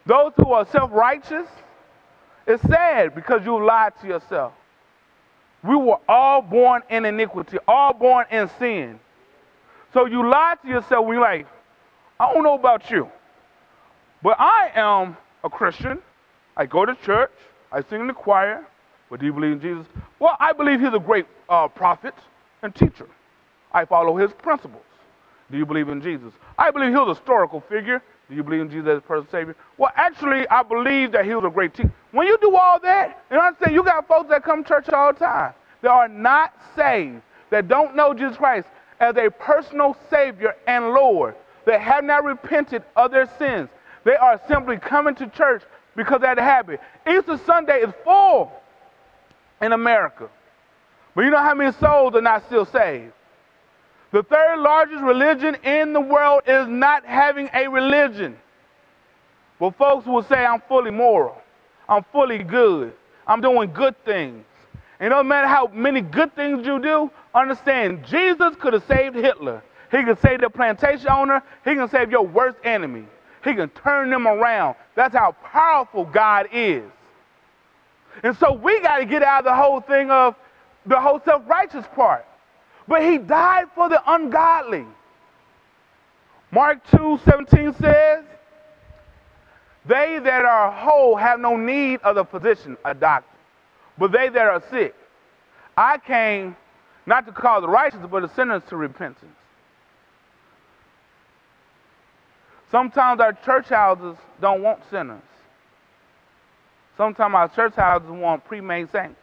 those 0.05 0.31
who 0.37 0.53
are 0.53 0.65
self 0.67 0.91
righteous, 0.91 1.47
it's 2.47 2.63
sad 2.63 3.13
because 3.13 3.45
you 3.45 3.63
lied 3.63 3.93
to 4.01 4.07
yourself. 4.07 4.53
We 5.63 5.75
were 5.75 5.99
all 6.07 6.41
born 6.41 6.81
in 6.89 7.05
iniquity, 7.05 7.57
all 7.67 7.93
born 7.93 8.25
in 8.31 8.49
sin. 8.57 8.99
So 9.93 10.05
you 10.05 10.27
lie 10.27 10.55
to 10.63 10.67
yourself 10.67 11.05
when 11.05 11.15
you're 11.15 11.21
like, 11.21 11.47
I 12.19 12.33
don't 12.33 12.43
know 12.43 12.55
about 12.55 12.89
you, 12.89 13.09
but 14.23 14.39
I 14.39 14.71
am 14.75 15.17
a 15.43 15.49
Christian. 15.49 15.99
I 16.57 16.65
go 16.65 16.85
to 16.85 16.95
church, 17.05 17.31
I 17.71 17.81
sing 17.83 18.01
in 18.01 18.07
the 18.07 18.13
choir, 18.13 18.65
but 19.09 19.19
do 19.19 19.25
you 19.25 19.33
believe 19.33 19.53
in 19.53 19.61
Jesus? 19.61 19.85
Well, 20.19 20.35
I 20.39 20.53
believe 20.53 20.81
he's 20.81 20.93
a 20.93 20.99
great 20.99 21.25
uh, 21.47 21.67
prophet 21.67 22.13
and 22.61 22.75
teacher. 22.75 23.07
I 23.71 23.85
follow 23.85 24.17
his 24.17 24.31
principles. 24.33 24.83
Do 25.51 25.57
you 25.57 25.65
believe 25.65 25.89
in 25.89 26.01
Jesus? 26.01 26.33
I 26.57 26.69
believe 26.71 26.89
he 26.89 26.95
was 26.95 27.07
a 27.07 27.19
historical 27.19 27.61
figure. 27.61 28.03
Do 28.29 28.35
you 28.35 28.43
believe 28.43 28.61
in 28.61 28.69
Jesus 28.69 28.87
as 28.87 28.97
a 28.99 29.01
personal 29.01 29.31
Savior? 29.31 29.55
Well, 29.77 29.91
actually, 29.95 30.47
I 30.49 30.61
believe 30.61 31.11
that 31.13 31.25
he 31.25 31.33
was 31.33 31.45
a 31.45 31.49
great 31.49 31.73
teacher. 31.73 31.91
When 32.11 32.27
you 32.27 32.37
do 32.39 32.55
all 32.55 32.79
that, 32.81 33.23
you 33.31 33.39
understand, 33.39 33.73
you 33.73 33.83
got 33.83 34.07
folks 34.07 34.29
that 34.29 34.43
come 34.43 34.63
to 34.63 34.67
church 34.67 34.89
all 34.89 35.13
the 35.13 35.19
time 35.19 35.53
that 35.81 35.89
are 35.89 36.07
not 36.07 36.53
saved, 36.75 37.21
that 37.49 37.67
don't 37.67 37.95
know 37.95 38.13
Jesus 38.13 38.37
Christ 38.37 38.67
as 38.99 39.15
a 39.17 39.29
personal 39.29 39.97
Savior 40.09 40.55
and 40.67 40.89
Lord, 40.89 41.35
that 41.65 41.81
have 41.81 42.03
not 42.03 42.23
repented 42.23 42.83
of 42.95 43.11
their 43.11 43.29
sins. 43.39 43.69
They 44.09 44.15
are 44.15 44.41
simply 44.47 44.77
coming 44.77 45.13
to 45.13 45.27
church 45.27 45.61
because 45.95 46.21
that 46.21 46.39
habit. 46.39 46.79
Easter 47.07 47.37
Sunday 47.45 47.81
is 47.81 47.93
full 48.03 48.51
in 49.61 49.71
America. 49.71 50.29
But 51.13 51.25
you 51.25 51.29
know 51.29 51.37
how 51.37 51.53
many 51.53 51.71
souls 51.73 52.15
are 52.15 52.21
not 52.21 52.43
still 52.47 52.65
saved? 52.65 53.13
The 54.11 54.23
third 54.23 54.61
largest 54.61 55.03
religion 55.03 55.57
in 55.63 55.93
the 55.93 56.01
world 56.01 56.41
is 56.47 56.67
not 56.67 57.05
having 57.05 57.51
a 57.53 57.67
religion. 57.67 58.35
Well, 59.59 59.75
folks 59.77 60.07
will 60.07 60.23
say, 60.23 60.43
I'm 60.43 60.63
fully 60.67 60.89
moral. 60.89 61.39
I'm 61.87 62.03
fully 62.11 62.39
good. 62.39 62.93
I'm 63.27 63.41
doing 63.41 63.71
good 63.73 63.93
things. 64.05 64.43
And 64.99 65.11
no 65.11 65.21
matter 65.21 65.45
how 65.45 65.67
many 65.67 66.01
good 66.01 66.35
things 66.35 66.65
you 66.65 66.81
do, 66.81 67.11
understand 67.35 68.05
Jesus 68.05 68.55
could 68.59 68.73
have 68.73 68.87
saved 68.87 69.15
Hitler. 69.15 69.61
He 69.91 69.97
can 70.03 70.17
save 70.19 70.41
the 70.41 70.49
plantation 70.49 71.09
owner. 71.09 71.43
He 71.63 71.75
can 71.75 71.87
save 71.89 72.09
your 72.09 72.25
worst 72.25 72.57
enemy. 72.63 73.05
He 73.43 73.53
can 73.53 73.69
turn 73.69 74.09
them 74.09 74.27
around. 74.27 74.75
That's 74.95 75.15
how 75.15 75.31
powerful 75.43 76.05
God 76.05 76.47
is. 76.51 76.83
And 78.23 78.35
so 78.37 78.53
we 78.53 78.81
got 78.81 78.97
to 78.97 79.05
get 79.05 79.23
out 79.23 79.39
of 79.39 79.45
the 79.45 79.55
whole 79.55 79.79
thing 79.81 80.11
of 80.11 80.35
the 80.85 80.99
whole 80.99 81.21
self 81.23 81.43
righteous 81.47 81.85
part. 81.95 82.25
But 82.87 83.03
he 83.03 83.17
died 83.17 83.67
for 83.75 83.87
the 83.87 84.01
ungodly. 84.11 84.85
Mark 86.51 86.79
2 86.91 87.19
17 87.23 87.73
says, 87.79 88.25
They 89.85 90.19
that 90.23 90.45
are 90.45 90.71
whole 90.71 91.15
have 91.15 91.39
no 91.39 91.55
need 91.55 92.01
of 92.01 92.15
the 92.15 92.25
physician, 92.25 92.75
a 92.83 92.93
doctor, 92.93 93.37
but 93.97 94.11
they 94.11 94.29
that 94.29 94.47
are 94.47 94.63
sick. 94.71 94.95
I 95.77 95.97
came 95.99 96.55
not 97.05 97.25
to 97.27 97.31
call 97.31 97.61
the 97.61 97.69
righteous, 97.69 97.99
but 98.09 98.21
the 98.21 98.35
sinners 98.35 98.63
to 98.69 98.75
repentance. 98.75 99.35
Sometimes 102.71 103.19
our 103.19 103.33
church 103.33 103.67
houses 103.69 104.15
don't 104.41 104.61
want 104.61 104.79
sinners. 104.91 105.21
Sometimes 106.97 107.33
our 107.33 107.47
church 107.49 107.75
houses 107.75 108.09
want 108.09 108.45
pre-made 108.45 108.91
saints. 108.91 109.19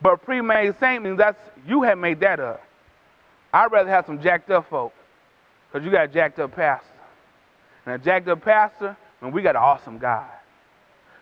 But 0.00 0.22
pre-made 0.22 0.74
saint 0.78 1.02
means 1.02 1.18
that's 1.18 1.38
you 1.66 1.82
have 1.82 1.98
made 1.98 2.20
that 2.20 2.40
up. 2.40 2.62
I'd 3.52 3.70
rather 3.70 3.90
have 3.90 4.06
some 4.06 4.20
jacked 4.20 4.50
up 4.50 4.68
folk, 4.68 4.92
because 5.72 5.84
you 5.84 5.92
got 5.92 6.04
a 6.04 6.08
jacked 6.08 6.38
up 6.38 6.54
pastor. 6.54 6.88
And 7.86 7.94
a 7.94 7.98
jacked 7.98 8.28
up 8.28 8.42
pastor, 8.42 8.96
and 9.20 9.32
we 9.32 9.42
got 9.42 9.56
an 9.56 9.62
awesome 9.62 9.98
guy. 9.98 10.28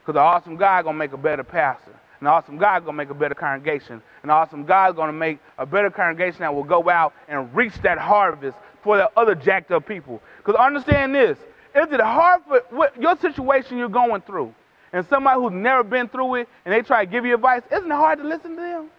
Because 0.00 0.14
the 0.14 0.20
awesome 0.20 0.56
guy 0.56 0.82
gonna 0.82 0.98
make 0.98 1.12
a 1.12 1.16
better 1.16 1.44
pastor. 1.44 1.92
An 2.20 2.26
awesome 2.26 2.56
guy 2.56 2.78
gonna 2.80 2.92
make 2.92 3.10
a 3.10 3.14
better 3.14 3.34
congregation. 3.34 4.02
An 4.22 4.30
awesome 4.30 4.64
guy 4.64 4.92
gonna 4.92 5.12
make 5.12 5.38
a 5.58 5.66
better 5.66 5.90
congregation 5.90 6.40
that 6.40 6.54
will 6.54 6.64
go 6.64 6.88
out 6.88 7.12
and 7.28 7.54
reach 7.54 7.74
that 7.82 7.98
harvest 7.98 8.56
for 8.82 8.96
the 8.96 9.10
other 9.16 9.34
jacked 9.34 9.70
up 9.70 9.86
people. 9.86 10.22
Because 10.38 10.56
understand 10.56 11.14
this: 11.14 11.38
is 11.74 11.92
it 11.92 12.00
hard 12.00 12.42
for 12.46 12.62
what, 12.70 13.00
your 13.00 13.16
situation 13.18 13.78
you're 13.78 13.88
going 13.88 14.22
through? 14.22 14.54
and 14.92 15.06
somebody 15.08 15.40
who's 15.40 15.52
never 15.52 15.82
been 15.82 16.08
through 16.08 16.36
it 16.36 16.48
and 16.64 16.72
they 16.72 16.82
try 16.82 17.04
to 17.04 17.10
give 17.10 17.24
you 17.24 17.34
advice, 17.34 17.62
isn't 17.72 17.90
it 17.90 17.94
hard 17.94 18.18
to 18.18 18.24
listen 18.24 18.50
to 18.56 18.60
them? 18.60 18.90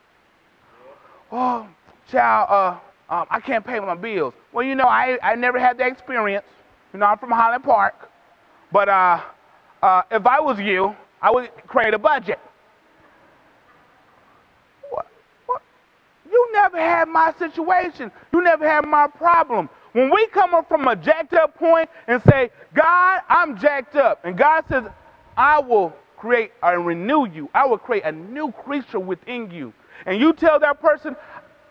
Oh, 1.32 1.68
child, 2.12 2.48
uh, 2.50 3.14
um, 3.14 3.28
I 3.30 3.40
can't 3.40 3.66
pay 3.66 3.80
my 3.80 3.96
bills. 3.96 4.34
Well, 4.52 4.66
you 4.66 4.76
know, 4.76 4.86
I, 4.86 5.18
I 5.22 5.36
never 5.36 5.60
had 5.60 5.78
that 5.78 5.88
experience. 5.88 6.46
You 6.94 7.00
know, 7.00 7.06
I'm 7.06 7.18
from 7.18 7.32
Highland 7.32 7.64
Park. 7.64 8.10
But 8.72 8.90
uh, 8.90 9.22
uh, 9.82 10.02
if 10.12 10.26
I 10.26 10.40
was 10.40 10.60
you, 10.60 10.96
I 11.22 11.32
would 11.32 11.50
create 11.68 11.94
a 11.94 12.00
budget. 12.00 12.40
What? 14.90 15.08
What? 15.46 15.62
You 16.30 16.50
never 16.54 16.80
had 17.04 17.10
my 17.10 17.34
situation. 17.38 18.12
You 18.32 18.42
never 18.42 18.68
had 18.68 18.86
my 18.86 19.08
problem. 19.08 19.70
When 19.92 20.10
we 20.10 20.26
come 20.28 20.54
up 20.54 20.68
from 20.68 20.88
a 20.88 20.96
jacked 20.96 21.34
up 21.34 21.58
point 21.58 21.90
and 22.08 22.22
say, 22.24 22.50
God, 22.74 23.22
I'm 23.30 23.58
jacked 23.60 23.96
up, 23.96 24.24
and 24.24 24.38
God 24.38 24.64
says, 24.70 24.86
I 25.38 25.60
will 25.60 25.94
create 26.18 26.52
and 26.64 26.86
renew 26.86 27.28
you. 27.28 27.50
I 27.54 27.66
will 27.66 27.78
create 27.78 28.04
a 28.06 28.12
new 28.12 28.52
creature 28.52 29.00
within 29.00 29.52
you. 29.52 29.74
And 30.06 30.20
you 30.20 30.34
tell 30.34 30.60
that 30.60 30.82
person, 30.82 31.16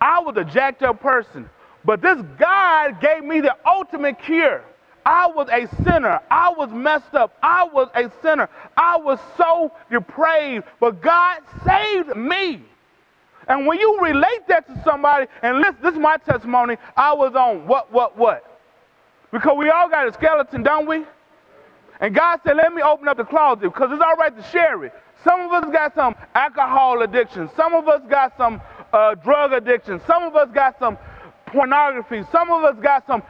I 0.00 0.20
was 0.20 0.36
a 0.36 0.44
jacked 0.44 0.82
up 0.82 1.00
person, 1.00 1.48
but 1.84 2.02
this 2.02 2.20
God 2.38 3.00
gave 3.00 3.24
me 3.24 3.40
the 3.40 3.56
ultimate 3.66 4.18
cure. 4.20 4.64
I 5.04 5.26
was 5.26 5.48
a 5.50 5.66
sinner. 5.82 6.20
I 6.30 6.50
was 6.50 6.70
messed 6.70 7.14
up. 7.14 7.36
I 7.42 7.64
was 7.64 7.88
a 7.94 8.10
sinner. 8.22 8.48
I 8.76 8.98
was 8.98 9.18
so 9.36 9.72
depraved, 9.90 10.66
but 10.78 11.02
God 11.02 11.40
saved 11.66 12.16
me. 12.16 12.62
And 13.48 13.66
when 13.66 13.78
you 13.80 13.98
relate 14.00 14.46
that 14.48 14.66
to 14.66 14.82
somebody, 14.84 15.26
and 15.42 15.58
listen, 15.58 15.76
this 15.82 15.94
is 15.94 15.98
my 15.98 16.16
testimony, 16.18 16.76
I 16.96 17.12
was 17.12 17.34
on 17.34 17.66
what, 17.66 17.92
what, 17.92 18.16
what? 18.16 18.60
Because 19.32 19.56
we 19.58 19.70
all 19.70 19.88
got 19.88 20.06
a 20.06 20.12
skeleton, 20.12 20.62
don't 20.62 20.86
we? 20.86 21.04
And 22.00 22.14
God 22.14 22.40
said, 22.44 22.56
let 22.56 22.72
me 22.72 22.82
open 22.82 23.08
up 23.08 23.16
the 23.16 23.24
closet 23.24 23.62
because 23.62 23.90
it's 23.92 24.02
all 24.02 24.16
right 24.16 24.36
to 24.36 24.42
share 24.50 24.84
it. 24.84 24.92
Some 25.24 25.40
of 25.40 25.52
us 25.52 25.72
got 25.72 25.94
some 25.94 26.14
alcohol 26.34 27.02
addiction. 27.02 27.48
Some 27.56 27.74
of 27.74 27.86
us 27.88 28.02
got 28.08 28.36
some 28.36 28.60
uh, 28.92 29.14
drug 29.14 29.52
addiction. 29.52 30.00
Some 30.06 30.24
of 30.24 30.34
us 30.34 30.48
got 30.52 30.78
some 30.78 30.98
pornography. 31.46 32.24
Some 32.32 32.50
of 32.50 32.64
us 32.64 32.76
got 32.82 33.06
some 33.06 33.22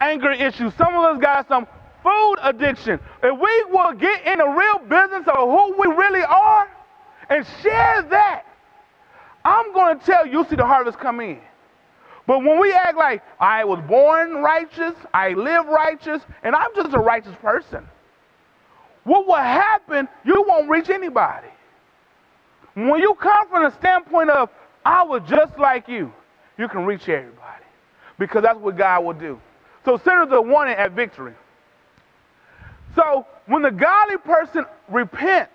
anger 0.00 0.32
issues. 0.32 0.72
Some 0.74 0.94
of 0.94 1.04
us 1.04 1.20
got 1.20 1.46
some 1.48 1.66
food 2.02 2.36
addiction. 2.42 2.98
If 3.22 3.40
we 3.40 3.64
will 3.70 3.92
get 3.92 4.26
in 4.26 4.38
the 4.38 4.46
real 4.48 4.78
business 4.78 5.26
of 5.28 5.48
who 5.48 5.74
we 5.78 5.94
really 5.94 6.22
are 6.22 6.68
and 7.28 7.46
share 7.62 8.02
that, 8.10 8.44
going 9.84 9.98
to 9.98 10.04
tell 10.04 10.26
you, 10.26 10.32
you'll 10.32 10.44
see 10.44 10.56
the 10.56 10.66
harvest 10.66 10.98
come 10.98 11.20
in. 11.20 11.40
But 12.26 12.38
when 12.38 12.58
we 12.58 12.72
act 12.72 12.96
like 12.96 13.22
I 13.38 13.64
was 13.64 13.80
born 13.86 14.36
righteous, 14.36 14.94
I 15.12 15.30
live 15.30 15.66
righteous, 15.66 16.22
and 16.42 16.54
I'm 16.54 16.74
just 16.74 16.94
a 16.94 16.98
righteous 16.98 17.34
person, 17.42 17.86
what 19.04 19.26
will 19.26 19.34
happen, 19.34 20.08
you 20.24 20.44
won't 20.48 20.70
reach 20.70 20.88
anybody. 20.88 21.48
When 22.74 23.00
you 23.00 23.14
come 23.20 23.48
from 23.48 23.64
the 23.64 23.76
standpoint 23.78 24.30
of, 24.30 24.48
I 24.84 25.02
was 25.02 25.22
just 25.28 25.58
like 25.58 25.86
you, 25.88 26.12
you 26.58 26.68
can 26.68 26.84
reach 26.86 27.08
everybody. 27.08 27.64
Because 28.18 28.42
that's 28.42 28.58
what 28.58 28.76
God 28.76 29.04
will 29.04 29.12
do. 29.12 29.40
So 29.84 29.98
sinners 29.98 30.28
are 30.30 30.40
wanted 30.40 30.78
at 30.78 30.92
victory. 30.92 31.34
So 32.94 33.26
when 33.46 33.62
the 33.62 33.70
godly 33.70 34.16
person 34.18 34.64
repents, 34.88 35.52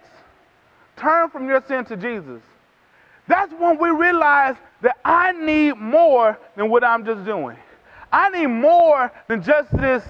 turn 0.97 1.29
from 1.29 1.47
your 1.47 1.63
sin 1.67 1.85
to 1.85 1.97
Jesus, 1.97 2.41
that's 3.29 3.53
when 3.53 3.77
we 3.79 3.91
realize 3.91 4.55
that 4.81 4.97
I 5.05 5.31
need 5.31 5.77
more 5.77 6.37
than 6.57 6.69
what 6.69 6.83
I'm 6.83 7.05
just 7.05 7.23
doing. 7.23 7.55
I 8.11 8.29
need 8.29 8.47
more 8.47 9.11
than 9.27 9.43
just 9.43 9.71
this, 9.77 10.03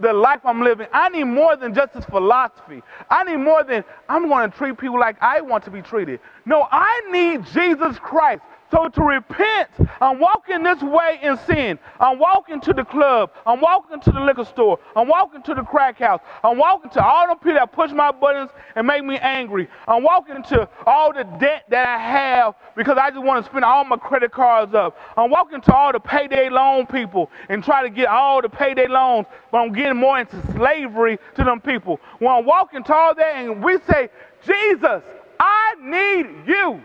the 0.00 0.12
life 0.12 0.40
I'm 0.44 0.60
living. 0.60 0.88
I 0.92 1.08
need 1.10 1.24
more 1.24 1.54
than 1.54 1.72
just 1.72 1.94
this 1.94 2.04
philosophy. 2.06 2.82
I 3.08 3.22
need 3.22 3.36
more 3.36 3.62
than 3.62 3.84
I'm 4.08 4.26
going 4.26 4.50
to 4.50 4.58
treat 4.58 4.76
people 4.76 4.98
like 4.98 5.16
I 5.22 5.40
want 5.40 5.64
to 5.64 5.70
be 5.70 5.80
treated. 5.80 6.18
No, 6.44 6.66
I 6.72 7.02
need 7.12 7.46
Jesus 7.46 7.98
Christ. 8.00 8.42
So 8.74 8.88
to 8.88 9.02
repent, 9.02 9.68
I'm 10.00 10.18
walking 10.18 10.64
this 10.64 10.82
way 10.82 11.20
in 11.22 11.38
sin. 11.46 11.78
I'm 12.00 12.18
walking 12.18 12.60
to 12.62 12.72
the 12.72 12.84
club. 12.84 13.30
I'm 13.46 13.60
walking 13.60 14.00
to 14.00 14.10
the 14.10 14.18
liquor 14.18 14.44
store. 14.44 14.80
I'm 14.96 15.06
walking 15.06 15.44
to 15.44 15.54
the 15.54 15.62
crack 15.62 16.00
house. 16.00 16.20
I'm 16.42 16.58
walking 16.58 16.90
to 16.90 17.04
all 17.04 17.28
the 17.28 17.36
people 17.36 17.54
that 17.54 17.70
push 17.70 17.92
my 17.92 18.10
buttons 18.10 18.50
and 18.74 18.84
make 18.84 19.04
me 19.04 19.16
angry. 19.18 19.68
I'm 19.86 20.02
walking 20.02 20.42
to 20.48 20.68
all 20.86 21.12
the 21.12 21.22
debt 21.38 21.66
that 21.68 21.86
I 21.86 21.98
have 21.98 22.56
because 22.74 22.98
I 22.98 23.10
just 23.10 23.22
want 23.22 23.44
to 23.44 23.48
spend 23.48 23.64
all 23.64 23.84
my 23.84 23.96
credit 23.96 24.32
cards 24.32 24.74
up. 24.74 24.98
I'm 25.16 25.30
walking 25.30 25.60
to 25.60 25.72
all 25.72 25.92
the 25.92 26.00
payday 26.00 26.48
loan 26.50 26.86
people 26.86 27.30
and 27.48 27.62
try 27.62 27.84
to 27.84 27.90
get 27.90 28.08
all 28.08 28.42
the 28.42 28.48
payday 28.48 28.88
loans, 28.88 29.28
but 29.52 29.58
I'm 29.58 29.72
getting 29.72 29.98
more 29.98 30.18
into 30.18 30.42
slavery 30.50 31.20
to 31.36 31.44
them 31.44 31.60
people. 31.60 32.00
When 32.18 32.32
I'm 32.32 32.44
walking 32.44 32.82
to 32.82 32.92
all 32.92 33.14
that 33.14 33.36
and 33.36 33.62
we 33.62 33.78
say, 33.88 34.08
Jesus, 34.44 35.00
I 35.38 35.74
need 35.80 36.48
you. 36.48 36.82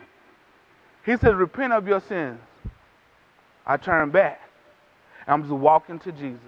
He 1.05 1.17
says, 1.17 1.33
Repent 1.35 1.73
of 1.73 1.87
your 1.87 2.01
sins. 2.01 2.39
I 3.65 3.77
turn 3.77 4.09
back. 4.11 4.41
I'm 5.27 5.43
just 5.43 5.53
walking 5.53 5.99
to 5.99 6.11
Jesus. 6.11 6.39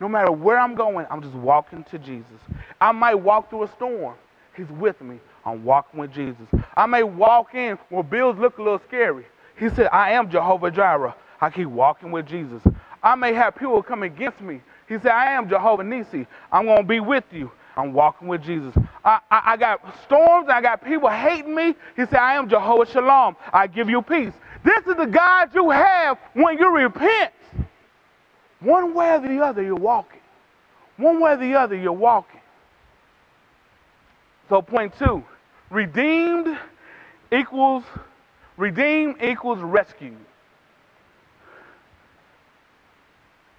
No 0.00 0.08
matter 0.08 0.30
where 0.30 0.58
I'm 0.58 0.74
going, 0.74 1.06
I'm 1.10 1.22
just 1.22 1.34
walking 1.34 1.84
to 1.90 1.98
Jesus. 1.98 2.38
I 2.80 2.92
might 2.92 3.14
walk 3.16 3.50
through 3.50 3.64
a 3.64 3.68
storm. 3.72 4.14
He's 4.56 4.68
with 4.68 5.00
me. 5.00 5.18
I'm 5.44 5.64
walking 5.64 6.00
with 6.00 6.12
Jesus. 6.12 6.46
I 6.76 6.86
may 6.86 7.02
walk 7.02 7.54
in 7.54 7.78
where 7.88 8.02
bills 8.02 8.36
look 8.38 8.58
a 8.58 8.62
little 8.62 8.80
scary. 8.86 9.26
He 9.58 9.68
said, 9.70 9.88
I 9.92 10.12
am 10.12 10.30
Jehovah 10.30 10.70
Jireh. 10.70 11.14
I 11.40 11.50
keep 11.50 11.68
walking 11.68 12.10
with 12.12 12.26
Jesus. 12.26 12.62
I 13.02 13.14
may 13.14 13.32
have 13.34 13.56
people 13.56 13.82
come 13.82 14.02
against 14.02 14.40
me. 14.40 14.60
He 14.88 14.94
said, 14.94 15.08
I 15.12 15.32
am 15.32 15.48
Jehovah 15.48 15.82
Nissi. 15.82 16.26
I'm 16.52 16.66
going 16.66 16.82
to 16.82 16.88
be 16.88 17.00
with 17.00 17.24
you. 17.32 17.50
I'm 17.76 17.92
walking 17.92 18.26
with 18.26 18.42
Jesus. 18.42 18.74
I, 19.04 19.20
I, 19.30 19.42
I, 19.52 19.56
got 19.56 19.80
storms, 20.04 20.48
I 20.48 20.60
got 20.62 20.82
people 20.82 21.10
hating 21.10 21.54
me. 21.54 21.74
He 21.94 22.06
said, 22.06 22.14
I 22.14 22.34
am 22.34 22.48
Jehovah 22.48 22.90
Shalom. 22.90 23.36
I 23.52 23.66
give 23.66 23.90
you 23.90 24.00
peace. 24.00 24.32
This 24.64 24.86
is 24.86 24.96
the 24.96 25.06
God 25.06 25.54
you 25.54 25.70
have 25.70 26.18
when 26.32 26.58
you 26.58 26.74
repent. 26.74 27.32
One 28.60 28.94
way 28.94 29.10
or 29.14 29.20
the 29.20 29.44
other, 29.44 29.62
you're 29.62 29.74
walking. 29.74 30.20
One 30.96 31.20
way 31.20 31.32
or 31.32 31.36
the 31.36 31.54
other, 31.54 31.76
you're 31.76 31.92
walking. 31.92 32.40
So, 34.48 34.62
point 34.62 34.94
two 34.98 35.22
redeemed 35.70 36.56
equals 37.32 37.84
redeemed 38.56 39.22
equals 39.22 39.58
rescued. 39.60 40.16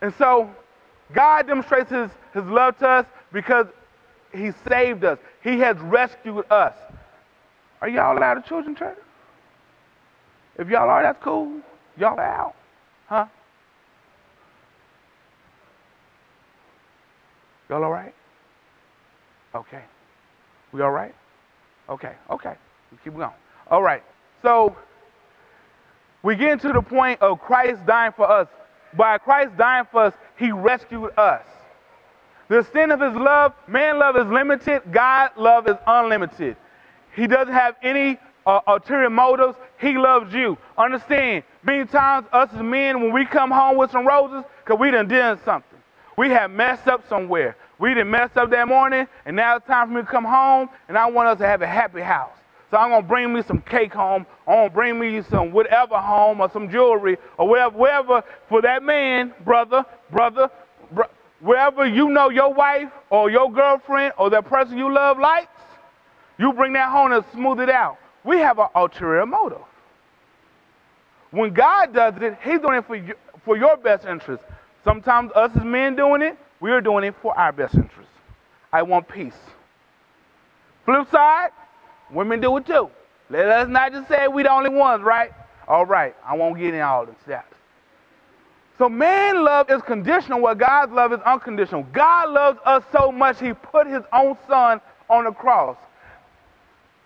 And 0.01 0.13
so, 0.17 0.49
God 1.13 1.47
demonstrates 1.47 1.91
his, 1.91 2.09
his 2.33 2.43
love 2.45 2.77
to 2.79 2.87
us 2.87 3.05
because 3.31 3.67
he 4.37 4.51
saved 4.67 5.03
us. 5.03 5.19
He 5.43 5.59
has 5.59 5.77
rescued 5.77 6.45
us. 6.49 6.75
Are 7.81 7.89
y'all 7.89 8.21
out 8.21 8.37
of 8.37 8.45
children 8.45 8.75
church? 8.75 8.97
If 10.57 10.69
y'all 10.69 10.89
are, 10.89 11.03
that's 11.03 11.21
cool. 11.23 11.61
Y'all 11.97 12.19
out. 12.19 12.55
Huh? 13.07 13.25
Y'all 17.69 17.83
all 17.83 17.91
right? 17.91 18.13
Okay. 19.53 19.81
We 20.71 20.81
all 20.81 20.91
right? 20.91 21.13
Okay, 21.89 22.13
okay. 22.29 22.55
We 22.91 22.97
keep 23.03 23.15
going. 23.15 23.29
All 23.69 23.81
right. 23.81 24.03
So 24.41 24.75
we 26.23 26.35
get 26.35 26.61
to 26.61 26.73
the 26.73 26.81
point 26.81 27.21
of 27.21 27.39
Christ 27.39 27.85
dying 27.85 28.11
for 28.15 28.29
us. 28.29 28.47
By 28.93 29.17
Christ 29.17 29.55
dying 29.57 29.85
for 29.91 30.03
us, 30.03 30.13
he 30.37 30.51
rescued 30.51 31.11
us. 31.17 31.43
The 32.49 32.59
extent 32.59 32.91
of 32.91 33.01
his 33.01 33.13
love, 33.13 33.53
man 33.67 33.99
love 33.99 34.15
is 34.15 34.27
limited, 34.27 34.81
God 34.91 35.31
love 35.37 35.67
is 35.67 35.75
unlimited. 35.85 36.55
He 37.15 37.27
doesn't 37.27 37.53
have 37.53 37.75
any 37.81 38.17
uh, 38.45 38.61
ulterior 38.67 39.09
motives. 39.09 39.57
He 39.79 39.97
loves 39.97 40.33
you. 40.33 40.57
Understand, 40.77 41.43
many 41.63 41.85
times 41.85 42.27
us 42.31 42.49
as 42.53 42.61
men, 42.61 43.01
when 43.01 43.11
we 43.11 43.25
come 43.25 43.51
home 43.51 43.77
with 43.77 43.91
some 43.91 44.07
roses, 44.07 44.43
because 44.63 44.79
we 44.79 44.91
done 44.91 45.07
did 45.07 45.43
something. 45.43 45.77
We 46.17 46.29
have 46.29 46.49
messed 46.49 46.87
up 46.87 47.07
somewhere. 47.09 47.57
We 47.79 47.89
didn't 47.89 48.09
mess 48.09 48.31
up 48.35 48.49
that 48.51 48.67
morning, 48.67 49.07
and 49.25 49.35
now 49.35 49.57
it's 49.57 49.67
time 49.67 49.89
for 49.89 49.93
me 49.95 50.01
to 50.01 50.07
come 50.07 50.25
home, 50.25 50.69
and 50.87 50.97
I 50.97 51.05
want 51.07 51.27
us 51.27 51.37
to 51.39 51.45
have 51.45 51.61
a 51.61 51.67
happy 51.67 52.01
house. 52.01 52.31
So 52.71 52.77
I'm 52.77 52.89
gonna 52.89 53.01
bring 53.01 53.33
me 53.33 53.43
some 53.43 53.61
cake 53.61 53.93
home. 53.93 54.25
I'm 54.47 54.55
gonna 54.55 54.69
bring 54.69 54.99
me 54.99 55.21
some 55.21 55.51
whatever 55.51 55.97
home 55.97 56.41
or 56.41 56.49
some 56.49 56.69
jewelry 56.69 57.17
or 57.37 57.47
whatever, 57.47 57.77
whatever 57.77 58.23
for 58.49 58.61
that 58.61 58.83
man, 58.83 59.33
brother, 59.45 59.85
brother, 60.11 60.49
wherever 61.39 61.85
you 61.85 62.09
know 62.09 62.29
your 62.29 62.53
wife 62.53 62.91
or 63.09 63.29
your 63.29 63.51
girlfriend 63.51 64.13
or 64.17 64.29
the 64.29 64.41
person 64.41 64.77
you 64.77 64.93
love 64.93 65.19
likes, 65.19 65.51
you 66.37 66.53
bring 66.53 66.73
that 66.73 66.91
home 66.91 67.11
and 67.11 67.23
smooth 67.33 67.59
it 67.59 67.69
out. 67.69 67.97
We 68.23 68.37
have 68.37 68.59
an 68.59 68.67
ulterior 68.75 69.25
motive. 69.25 69.61
When 71.31 71.53
God 71.53 71.93
does 71.93 72.13
it, 72.21 72.37
He's 72.43 72.59
doing 72.59 72.77
it 72.77 72.87
for, 72.87 72.95
you, 72.95 73.13
for 73.43 73.57
your 73.57 73.77
best 73.77 74.05
interest. 74.05 74.43
Sometimes 74.83 75.31
us 75.35 75.51
as 75.55 75.63
men 75.63 75.95
doing 75.95 76.21
it, 76.21 76.37
we 76.59 76.71
are 76.71 76.81
doing 76.81 77.03
it 77.03 77.15
for 77.21 77.37
our 77.37 77.51
best 77.51 77.75
interest. 77.75 78.09
I 78.71 78.81
want 78.83 79.07
peace. 79.07 79.35
Flip 80.85 81.09
side, 81.11 81.49
women 82.11 82.39
do 82.39 82.55
it 82.57 82.65
too. 82.65 82.89
Let 83.29 83.47
us 83.47 83.67
not 83.67 83.91
just 83.91 84.07
say 84.07 84.27
we 84.27 84.43
the 84.43 84.51
only 84.51 84.69
ones, 84.69 85.03
right? 85.03 85.31
All 85.67 85.85
right, 85.85 86.15
I 86.25 86.35
won't 86.35 86.57
get 86.57 86.73
in 86.73 86.79
all 86.81 87.05
this 87.05 87.15
steps. 87.23 87.56
So 88.77 88.87
man 88.87 89.43
love 89.43 89.71
is 89.71 89.81
conditional, 89.81 90.39
where 90.41 90.55
God's 90.55 90.91
love 90.91 91.11
is 91.11 91.19
unconditional. 91.25 91.83
God 91.91 92.29
loves 92.29 92.59
us 92.65 92.83
so 92.91 93.11
much, 93.11 93.39
he 93.39 93.53
put 93.53 93.87
his 93.87 94.03
own 94.13 94.37
son 94.47 94.81
on 95.09 95.23
the 95.23 95.31
cross. 95.31 95.77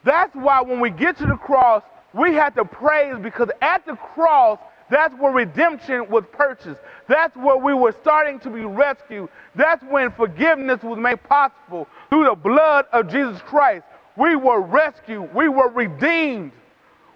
That's 0.04 0.36
why 0.36 0.62
when 0.62 0.80
we 0.80 0.90
get 0.90 1.18
to 1.18 1.26
the 1.26 1.38
cross, 1.38 1.84
we 2.14 2.34
have 2.34 2.56
to 2.56 2.66
praise 2.66 3.16
because 3.22 3.50
at 3.62 3.86
the 3.86 3.96
cross, 3.96 4.60
that's 4.90 5.14
where 5.16 5.32
redemption 5.32 6.10
was 6.10 6.26
purchased. 6.34 6.80
That's 7.08 7.36
where 7.38 7.56
we 7.56 7.74
were 7.74 7.96
starting 8.02 8.40
to 8.42 8.50
be 8.50 8.66
rescued. 8.66 9.30
That's 9.56 9.82
when 9.86 10.12
forgiveness 10.12 10.84
was 10.84 11.00
made 11.00 11.24
possible 11.24 11.88
through 12.10 12.26
the 12.26 12.36
blood 12.36 12.86
of 12.92 13.10
Jesus 13.10 13.42
Christ. 13.44 13.86
We 14.18 14.36
were 14.36 14.60
rescued. 14.60 15.34
We 15.34 15.48
were 15.48 15.70
redeemed. 15.70 16.52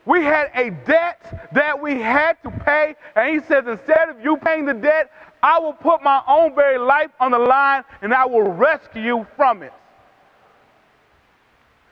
We 0.05 0.23
had 0.23 0.51
a 0.53 0.69
debt 0.69 1.49
that 1.53 1.81
we 1.81 1.99
had 1.99 2.41
to 2.43 2.51
pay, 2.51 2.95
and 3.15 3.33
he 3.33 3.45
says, 3.47 3.65
instead 3.67 4.09
of 4.09 4.21
you 4.21 4.37
paying 4.37 4.65
the 4.65 4.73
debt, 4.73 5.11
I 5.45 5.59
will 5.59 5.73
put 5.73 6.01
my 6.01 6.21
own 6.27 6.55
very 6.55 6.79
life 6.79 7.11
on 7.19 7.29
the 7.29 7.37
line 7.37 7.83
and 8.01 8.13
I 8.13 8.25
will 8.25 8.51
rescue 8.51 9.01
you 9.01 9.27
from 9.35 9.61
it. 9.61 9.73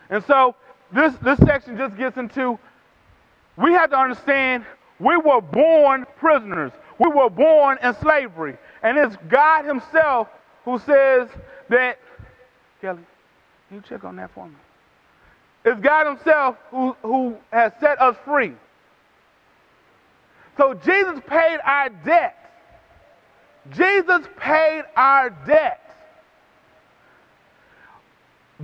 And 0.10 0.23
so 0.26 0.56
this, 0.91 1.13
this 1.21 1.38
section 1.39 1.78
just 1.78 1.95
gets 1.95 2.17
into 2.17 2.58
we 3.58 3.73
have 3.73 3.91
to 3.91 3.99
understand 3.99 4.65
we 4.99 5.17
were 5.17 5.39
born 5.39 6.06
prisoners. 6.17 6.71
We 6.97 7.10
were 7.10 7.30
born 7.30 7.78
in 7.84 7.93
slavery. 7.95 8.58
And 8.82 8.97
it's 8.97 9.15
God 9.28 9.65
Himself 9.65 10.30
who 10.65 10.80
says 10.80 11.30
that, 11.69 11.99
Kelly, 12.82 13.04
you 13.71 13.84
check 13.88 14.04
on 14.04 14.15
that 14.15 14.32
for 14.32 14.47
me? 14.47 14.56
It's 15.65 15.80
God 15.80 16.08
Himself 16.08 16.58
who, 16.71 16.95
who 17.02 17.38
has 17.52 17.71
set 17.80 18.02
us 18.02 18.15
free. 18.26 18.54
So 20.58 20.73
Jesus 20.73 21.19
paid 21.28 21.60
our 21.63 21.89
debt. 21.89 22.38
Jesus 23.71 24.28
paid 24.38 24.84
our 24.95 25.30
debt. 25.47 25.80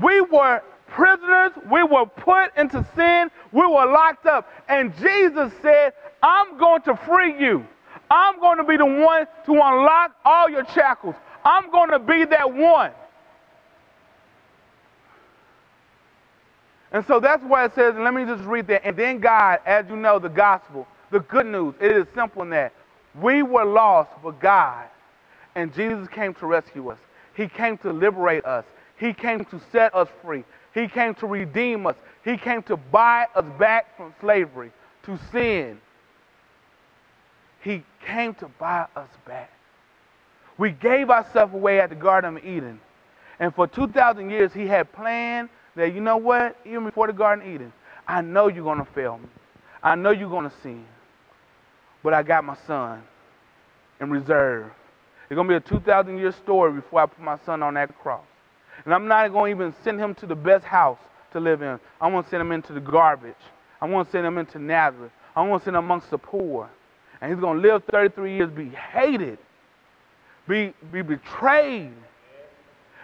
We 0.01 0.21
were 0.21 0.61
prisoners, 0.87 1.51
we 1.71 1.83
were 1.83 2.05
put 2.05 2.55
into 2.57 2.85
sin, 2.95 3.29
we 3.51 3.61
were 3.61 3.85
locked 3.85 4.25
up. 4.25 4.49
And 4.67 4.95
Jesus 4.97 5.51
said, 5.61 5.93
I'm 6.21 6.57
going 6.57 6.81
to 6.83 6.95
free 6.95 7.39
you. 7.39 7.65
I'm 8.11 8.39
going 8.39 8.57
to 8.57 8.63
be 8.63 8.77
the 8.77 8.85
one 8.85 9.25
to 9.45 9.51
unlock 9.51 10.15
all 10.25 10.49
your 10.49 10.65
shackles. 10.73 11.15
I'm 11.45 11.71
going 11.71 11.91
to 11.91 11.99
be 11.99 12.25
that 12.25 12.51
one. 12.51 12.91
And 16.91 17.05
so 17.05 17.19
that's 17.19 17.43
why 17.43 17.65
it 17.65 17.75
says, 17.75 17.95
let 17.97 18.13
me 18.13 18.25
just 18.25 18.43
read 18.45 18.67
that. 18.67 18.83
And 18.83 18.97
then 18.97 19.19
God, 19.19 19.59
as 19.65 19.85
you 19.89 19.95
know, 19.95 20.17
the 20.17 20.29
gospel, 20.29 20.87
the 21.11 21.19
good 21.19 21.45
news, 21.45 21.75
it 21.79 21.91
is 21.91 22.07
simple 22.15 22.41
in 22.41 22.49
that. 22.49 22.73
We 23.21 23.43
were 23.43 23.65
lost, 23.65 24.11
but 24.23 24.39
God, 24.39 24.85
and 25.55 25.73
Jesus 25.73 26.07
came 26.07 26.33
to 26.35 26.45
rescue 26.45 26.89
us. 26.89 26.99
He 27.35 27.47
came 27.47 27.77
to 27.79 27.91
liberate 27.91 28.45
us. 28.45 28.65
He 28.97 29.13
came 29.13 29.45
to 29.45 29.61
set 29.71 29.93
us 29.95 30.07
free. 30.23 30.43
He 30.73 30.87
came 30.87 31.15
to 31.15 31.27
redeem 31.27 31.85
us. 31.87 31.95
He 32.23 32.37
came 32.37 32.63
to 32.63 32.77
buy 32.77 33.27
us 33.35 33.45
back 33.57 33.95
from 33.95 34.13
slavery, 34.19 34.71
to 35.03 35.19
sin. 35.31 35.79
He 37.61 37.83
came 38.05 38.33
to 38.35 38.47
buy 38.59 38.87
us 38.95 39.09
back. 39.25 39.51
We 40.57 40.71
gave 40.71 41.09
ourselves 41.09 41.53
away 41.53 41.79
at 41.79 41.89
the 41.89 41.95
Garden 41.95 42.37
of 42.37 42.45
Eden. 42.45 42.79
And 43.39 43.53
for 43.55 43.67
2,000 43.67 44.29
years, 44.29 44.53
He 44.53 44.67
had 44.67 44.91
planned 44.91 45.49
that, 45.75 45.93
you 45.93 46.01
know 46.01 46.17
what, 46.17 46.57
even 46.65 46.85
before 46.85 47.07
the 47.07 47.13
Garden 47.13 47.53
Eden, 47.53 47.73
I 48.07 48.21
know 48.21 48.47
you're 48.47 48.63
going 48.63 48.79
to 48.79 48.91
fail 48.93 49.17
me. 49.17 49.29
I 49.83 49.95
know 49.95 50.11
you're 50.11 50.29
going 50.29 50.49
to 50.49 50.55
sin. 50.61 50.85
But 52.03 52.13
I 52.13 52.23
got 52.23 52.43
my 52.43 52.57
son 52.65 53.03
in 53.99 54.09
reserve. 54.09 54.71
It's 55.29 55.35
going 55.35 55.47
to 55.47 55.51
be 55.51 55.55
a 55.57 55.59
2,000 55.59 56.17
year 56.17 56.31
story 56.31 56.73
before 56.73 57.01
I 57.01 57.05
put 57.05 57.19
my 57.19 57.37
son 57.45 57.61
on 57.61 57.75
that 57.75 57.97
cross. 57.99 58.25
And 58.85 58.93
I'm 58.93 59.07
not 59.07 59.31
going 59.31 59.55
to 59.55 59.63
even 59.63 59.75
send 59.83 59.99
him 59.99 60.15
to 60.15 60.25
the 60.25 60.35
best 60.35 60.65
house 60.65 60.97
to 61.33 61.39
live 61.39 61.61
in. 61.61 61.79
I 62.01 62.07
want 62.07 62.25
to 62.25 62.29
send 62.29 62.41
him 62.41 62.51
into 62.51 62.73
the 62.73 62.79
garbage. 62.79 63.35
I 63.81 63.85
want 63.85 64.07
to 64.07 64.11
send 64.11 64.25
him 64.25 64.37
into 64.37 64.59
Nazareth. 64.59 65.11
I 65.35 65.41
want 65.41 65.61
to 65.61 65.65
send 65.65 65.75
him 65.75 65.83
amongst 65.83 66.09
the 66.09 66.17
poor. 66.17 66.69
And 67.21 67.31
he's 67.31 67.39
going 67.39 67.61
to 67.61 67.67
live 67.67 67.83
33 67.91 68.35
years, 68.35 68.49
be 68.49 68.69
hated, 68.69 69.37
be, 70.47 70.73
be 70.91 71.01
betrayed, 71.01 71.93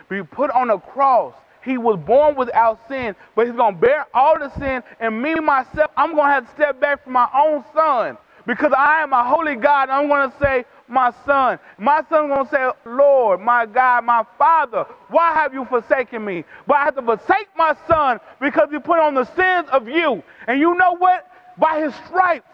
be 0.09 0.23
put 0.23 0.49
on 0.51 0.69
a 0.69 0.79
cross. 0.79 1.33
He 1.65 1.77
was 1.79 1.97
born 1.97 2.35
without 2.35 2.79
sin, 2.87 3.15
but 3.35 3.47
he's 3.47 3.55
going 3.55 3.75
to 3.75 3.81
bear 3.81 4.05
all 4.13 4.37
the 4.37 4.49
sin. 4.59 4.83
And 4.99 5.21
me, 5.21 5.33
myself, 5.35 5.89
I'm 5.97 6.13
going 6.13 6.27
to 6.27 6.31
have 6.31 6.47
to 6.47 6.51
step 6.53 6.79
back 6.79 7.03
from 7.03 7.13
my 7.13 7.27
own 7.35 7.63
son 7.73 8.17
because 8.45 8.71
I 8.77 9.01
am 9.01 9.11
a 9.13 9.23
holy 9.23 9.55
God. 9.55 9.89
I'm 9.89 10.07
going 10.07 10.29
to 10.29 10.37
say, 10.37 10.65
my 10.87 11.11
son. 11.25 11.57
My 11.77 12.03
son 12.09 12.27
going 12.27 12.45
to 12.45 12.51
say, 12.51 12.69
Lord, 12.85 13.41
my 13.41 13.65
God, 13.65 14.05
my 14.05 14.23
father, 14.37 14.85
why 15.09 15.33
have 15.33 15.53
you 15.53 15.65
forsaken 15.65 16.23
me? 16.23 16.43
But 16.67 16.75
I 16.75 16.83
have 16.85 16.95
to 16.95 17.01
forsake 17.01 17.49
my 17.57 17.75
son 17.87 18.19
because 18.39 18.69
he 18.71 18.79
put 18.79 18.99
on 18.99 19.15
the 19.15 19.25
sins 19.35 19.67
of 19.71 19.87
you. 19.87 20.23
And 20.47 20.59
you 20.59 20.75
know 20.75 20.95
what? 20.95 21.27
By 21.57 21.81
his 21.81 21.95
stripes, 22.05 22.47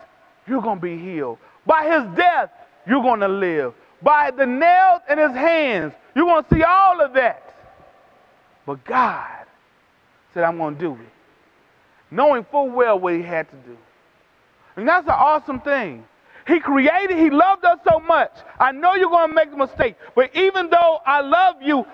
you're 0.48 0.62
going 0.62 0.78
to 0.78 0.82
be 0.82 0.98
healed. 0.98 1.38
By 1.66 1.84
his 1.84 2.18
death, 2.18 2.52
you're 2.88 3.02
going 3.02 3.20
to 3.20 3.28
live. 3.28 3.74
By 4.02 4.32
the 4.32 4.46
nails 4.46 5.02
in 5.10 5.18
his 5.18 5.32
hands, 5.32 5.94
you're 6.16 6.26
going 6.26 6.44
to 6.44 6.56
see 6.56 6.64
all 6.64 7.02
of 7.02 7.14
that. 7.14 7.51
But 8.66 8.84
God 8.86 9.46
said, 10.34 10.44
I'm 10.44 10.58
going 10.58 10.76
to 10.76 10.80
do 10.80 10.94
it. 10.94 11.10
Knowing 12.10 12.46
full 12.52 12.70
well 12.70 13.00
what 13.00 13.14
he 13.14 13.22
had 13.22 13.50
to 13.50 13.56
do. 13.58 13.78
And 14.76 14.88
that's 14.88 15.08
an 15.08 15.16
awesome 15.16 15.60
thing. 15.62 16.06
He 16.48 16.60
created, 16.60 17.18
He 17.18 17.30
loved 17.30 17.66
us 17.66 17.80
so 17.90 18.00
much. 18.00 18.32
I 18.60 18.72
know 18.72 18.96
you're 18.96 19.10
going 19.10 19.30
to 19.30 19.36
make 19.36 19.52
a 19.52 19.58
mistake, 19.58 19.96
but 20.16 20.36
even 20.36 20.70
though 20.70 21.00
I 21.06 21.22
love 21.22 21.62
you 21.62 21.86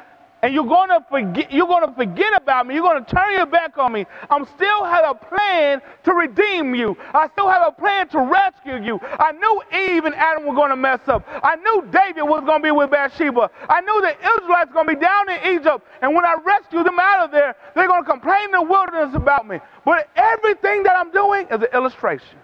and 0.44 0.54
you're 0.54 0.66
going 0.66 0.90
to 0.90 1.04
forget, 1.10 1.52
you're 1.52 1.68
going 1.68 1.88
to 1.88 1.94
forget 1.94 2.34
about 2.36 2.68
me, 2.68 2.76
you're 2.76 2.84
going 2.84 3.04
to 3.04 3.12
turn 3.16 3.34
your 3.34 3.46
back 3.46 3.78
on 3.78 3.92
me, 3.92 4.06
I'm 4.30 4.46
still 4.56 4.86
had 4.86 5.04
a 5.04 5.16
plan 5.16 5.82
to 6.04 6.14
redeem 6.14 6.76
you. 6.76 6.96
I 7.14 7.28
still 7.30 7.50
have 7.50 7.64
a 7.68 7.72
plan 7.72 8.08
to 8.10 8.20
rescue 8.20 8.82
you. 8.84 9.00
I 9.02 9.32
knew 9.32 9.62
Eve 9.78 10.06
and 10.06 10.16
Adam 10.16 10.46
were 10.46 10.54
going 10.54 10.70
to 10.70 10.76
mess 10.76 11.00
up. 11.08 11.28
I 11.44 11.56
knew 11.56 11.88
David 11.92 12.24
was 12.24 12.44
going 12.46 12.62
to 12.62 12.64
be 12.64 12.72
with 12.72 12.92
Bathsheba. 12.92 13.50
I 13.68 13.82
knew 13.82 14.02
the 14.02 14.16
Israelites 14.16 14.70
were 14.70 14.84
going 14.84 14.88
to 14.88 14.96
be 14.96 15.02
down 15.02 15.30
in 15.30 15.60
Egypt, 15.60 15.86
and 16.02 16.14
when 16.14 16.26
I 16.26 16.36
rescue 16.46 16.84
them 16.84 17.00
out 17.00 17.26
of 17.26 17.32
there, 17.32 17.56
they're 17.76 17.88
going 17.88 18.04
to 18.04 18.10
complain 18.10 18.46
in 18.46 18.52
the 18.52 18.62
wilderness 18.62 19.16
about 19.16 19.48
me. 19.48 19.60
But 19.86 20.10
everything 20.16 20.84
that 20.84 20.96
I'm 20.96 21.12
doing 21.12 21.48
is 21.48 21.62
an 21.62 21.68
illustration. 21.74 22.38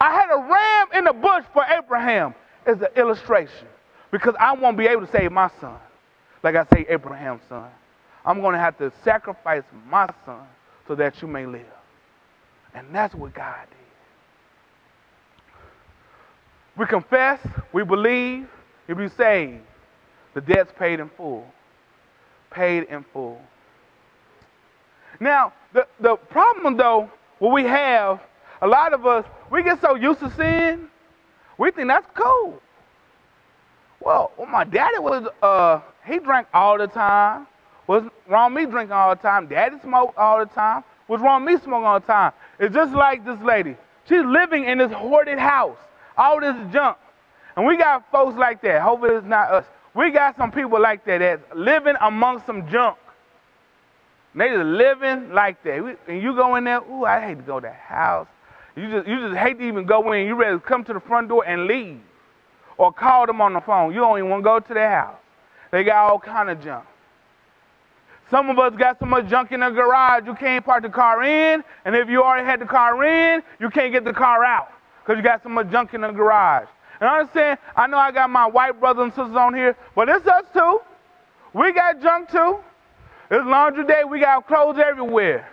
I 0.00 0.12
had 0.12 0.30
a 0.30 0.38
ram 0.38 0.88
in 0.94 1.04
the 1.04 1.12
bush 1.12 1.44
for 1.52 1.64
Abraham 1.64 2.34
is 2.66 2.80
an 2.80 2.88
illustration 2.96 3.66
because 4.10 4.34
I 4.38 4.52
won't 4.52 4.76
be 4.76 4.86
able 4.86 5.06
to 5.06 5.12
save 5.12 5.32
my 5.32 5.50
son 5.60 5.76
like 6.52 6.72
I 6.72 6.76
say 6.76 6.86
Abraham's 6.88 7.42
son. 7.46 7.68
I'm 8.24 8.40
going 8.40 8.54
to 8.54 8.58
have 8.58 8.78
to 8.78 8.90
sacrifice 9.04 9.64
my 9.86 10.08
son 10.24 10.46
so 10.86 10.94
that 10.94 11.20
you 11.20 11.28
may 11.28 11.44
live. 11.44 11.60
And 12.74 12.86
that's 12.94 13.14
what 13.14 13.34
God 13.34 13.66
did. 13.68 13.76
We 16.78 16.86
confess, 16.86 17.38
we 17.72 17.84
believe, 17.84 18.48
if 18.86 18.96
we 18.96 19.08
saved. 19.10 19.60
The 20.32 20.40
debt's 20.40 20.72
paid 20.78 21.00
in 21.00 21.10
full. 21.10 21.44
Paid 22.50 22.84
in 22.84 23.04
full. 23.12 23.42
Now, 25.20 25.52
the, 25.74 25.86
the 26.00 26.16
problem 26.16 26.78
though, 26.78 27.10
what 27.40 27.52
we 27.52 27.64
have 27.64 28.20
a 28.62 28.66
lot 28.66 28.94
of 28.94 29.04
us, 29.04 29.26
we 29.50 29.62
get 29.62 29.82
so 29.82 29.96
used 29.96 30.20
to 30.20 30.30
sin, 30.30 30.88
we 31.58 31.70
think 31.72 31.88
that's 31.88 32.06
cool. 32.14 32.62
Well, 34.00 34.32
well 34.36 34.46
my 34.46 34.64
daddy 34.64 34.98
was, 34.98 35.28
uh, 35.42 35.80
he 36.06 36.18
drank 36.18 36.48
all 36.54 36.78
the 36.78 36.86
time. 36.86 37.46
Was 37.86 38.04
wrong 38.28 38.52
me 38.52 38.66
drinking 38.66 38.92
all 38.92 39.14
the 39.14 39.22
time. 39.22 39.46
Daddy 39.46 39.76
smoked 39.82 40.16
all 40.18 40.38
the 40.38 40.46
time. 40.46 40.84
Was 41.08 41.20
wrong 41.22 41.44
me 41.44 41.56
smoking 41.56 41.86
all 41.86 42.00
the 42.00 42.06
time. 42.06 42.32
It's 42.58 42.74
just 42.74 42.92
like 42.92 43.24
this 43.24 43.40
lady. 43.40 43.76
She's 44.08 44.24
living 44.24 44.64
in 44.64 44.78
this 44.78 44.92
hoarded 44.92 45.38
house, 45.38 45.78
all 46.16 46.40
this 46.40 46.56
junk. 46.72 46.98
And 47.56 47.66
we 47.66 47.76
got 47.76 48.10
folks 48.12 48.36
like 48.38 48.60
that. 48.62 48.82
Hopefully 48.82 49.14
it's 49.14 49.26
not 49.26 49.50
us. 49.50 49.64
We 49.94 50.10
got 50.10 50.36
some 50.36 50.52
people 50.52 50.80
like 50.80 51.04
that 51.06 51.18
that's 51.18 51.42
living 51.54 51.94
among 52.00 52.42
some 52.46 52.70
junk. 52.70 52.98
they 54.34 54.48
just 54.48 54.64
living 54.64 55.32
like 55.32 55.62
that. 55.64 55.96
And 56.06 56.22
you 56.22 56.34
go 56.34 56.56
in 56.56 56.64
there, 56.64 56.80
ooh, 56.80 57.04
I 57.04 57.20
hate 57.20 57.38
to 57.38 57.42
go 57.42 57.58
to 57.58 57.66
that 57.66 57.74
house. 57.74 58.28
You 58.76 58.90
just, 58.90 59.08
you 59.08 59.28
just 59.28 59.36
hate 59.36 59.58
to 59.58 59.64
even 59.66 59.86
go 59.86 60.12
in. 60.12 60.26
You 60.26 60.36
ready 60.36 60.56
to 60.56 60.60
come 60.60 60.84
to 60.84 60.92
the 60.92 61.00
front 61.00 61.28
door 61.28 61.44
and 61.46 61.66
leave. 61.66 62.00
Or 62.78 62.92
call 62.92 63.26
them 63.26 63.40
on 63.40 63.52
the 63.52 63.60
phone. 63.60 63.92
You 63.92 64.00
don't 64.00 64.18
even 64.18 64.30
want 64.30 64.42
to 64.42 64.44
go 64.44 64.60
to 64.60 64.74
their 64.74 64.90
house. 64.90 65.18
They 65.70 65.84
got 65.84 66.10
all 66.10 66.18
kind 66.18 66.48
of 66.48 66.62
junk. 66.62 66.84
Some 68.30 68.50
of 68.50 68.58
us 68.58 68.74
got 68.78 68.98
so 68.98 69.06
much 69.06 69.28
junk 69.28 69.52
in 69.52 69.60
the 69.60 69.70
garage 69.70 70.26
you 70.26 70.34
can't 70.34 70.64
park 70.64 70.82
the 70.82 70.88
car 70.90 71.22
in, 71.22 71.64
and 71.84 71.96
if 71.96 72.08
you 72.08 72.22
already 72.22 72.44
had 72.44 72.60
the 72.60 72.66
car 72.66 73.02
in, 73.02 73.42
you 73.58 73.70
can't 73.70 73.92
get 73.92 74.04
the 74.04 74.12
car 74.12 74.44
out 74.44 74.68
because 75.02 75.16
you 75.16 75.22
got 75.22 75.42
so 75.42 75.48
much 75.48 75.70
junk 75.70 75.94
in 75.94 76.02
the 76.02 76.10
garage. 76.10 76.68
And 77.00 77.08
I 77.08 77.20
understand, 77.20 77.58
I 77.74 77.86
know 77.86 77.96
I 77.96 78.12
got 78.12 78.28
my 78.28 78.46
white 78.46 78.78
brothers 78.78 79.04
and 79.04 79.12
sisters 79.12 79.36
on 79.36 79.54
here, 79.54 79.76
but 79.94 80.08
it's 80.08 80.26
us 80.26 80.44
too. 80.52 80.80
We 81.54 81.72
got 81.72 82.02
junk 82.02 82.30
too. 82.30 82.58
It's 83.30 83.46
laundry 83.46 83.86
day, 83.86 84.04
we 84.04 84.20
got 84.20 84.46
clothes 84.46 84.78
everywhere. 84.78 85.48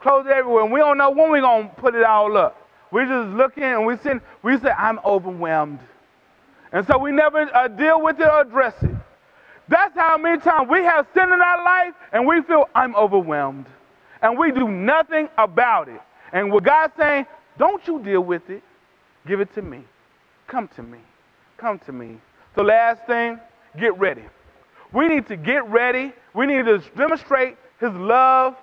Clothes 0.00 0.26
everywhere, 0.30 0.64
and 0.64 0.72
we 0.72 0.80
don't 0.80 0.98
know 0.98 1.10
when 1.10 1.30
we're 1.30 1.40
going 1.40 1.68
to 1.70 1.74
put 1.76 1.94
it 1.94 2.04
all 2.04 2.36
up. 2.36 2.56
We're 2.90 3.06
just 3.06 3.36
looking 3.36 3.64
and 3.64 3.86
we 3.86 3.96
say, 3.96 4.14
we 4.42 4.58
say, 4.58 4.70
I'm 4.70 4.98
overwhelmed. 5.04 5.80
And 6.72 6.86
so 6.86 6.98
we 6.98 7.12
never 7.12 7.40
uh, 7.54 7.68
deal 7.68 8.02
with 8.02 8.20
it 8.20 8.24
or 8.26 8.42
address 8.42 8.74
it. 8.82 8.94
That's 9.68 9.94
how 9.94 10.16
many 10.16 10.40
times 10.40 10.68
we 10.70 10.82
have 10.82 11.06
sin 11.14 11.24
in 11.24 11.40
our 11.40 11.64
life 11.64 11.94
and 12.12 12.26
we 12.26 12.42
feel, 12.42 12.68
I'm 12.74 12.96
overwhelmed. 12.96 13.66
And 14.22 14.38
we 14.38 14.50
do 14.50 14.68
nothing 14.68 15.28
about 15.36 15.88
it. 15.88 16.00
And 16.32 16.52
what 16.52 16.64
God's 16.64 16.94
saying, 16.98 17.26
don't 17.58 17.86
you 17.86 18.02
deal 18.02 18.20
with 18.20 18.48
it. 18.50 18.62
Give 19.26 19.40
it 19.40 19.54
to 19.54 19.62
me. 19.62 19.84
Come 20.46 20.68
to 20.76 20.82
me. 20.82 20.98
Come 21.56 21.78
to 21.80 21.92
me. 21.92 22.18
So, 22.54 22.62
last 22.62 23.06
thing, 23.06 23.38
get 23.78 23.98
ready. 23.98 24.24
We 24.92 25.06
need 25.06 25.26
to 25.28 25.36
get 25.36 25.68
ready. 25.68 26.12
We 26.34 26.46
need 26.46 26.64
to 26.64 26.82
demonstrate 26.96 27.56
His 27.78 27.92
love. 27.92 28.56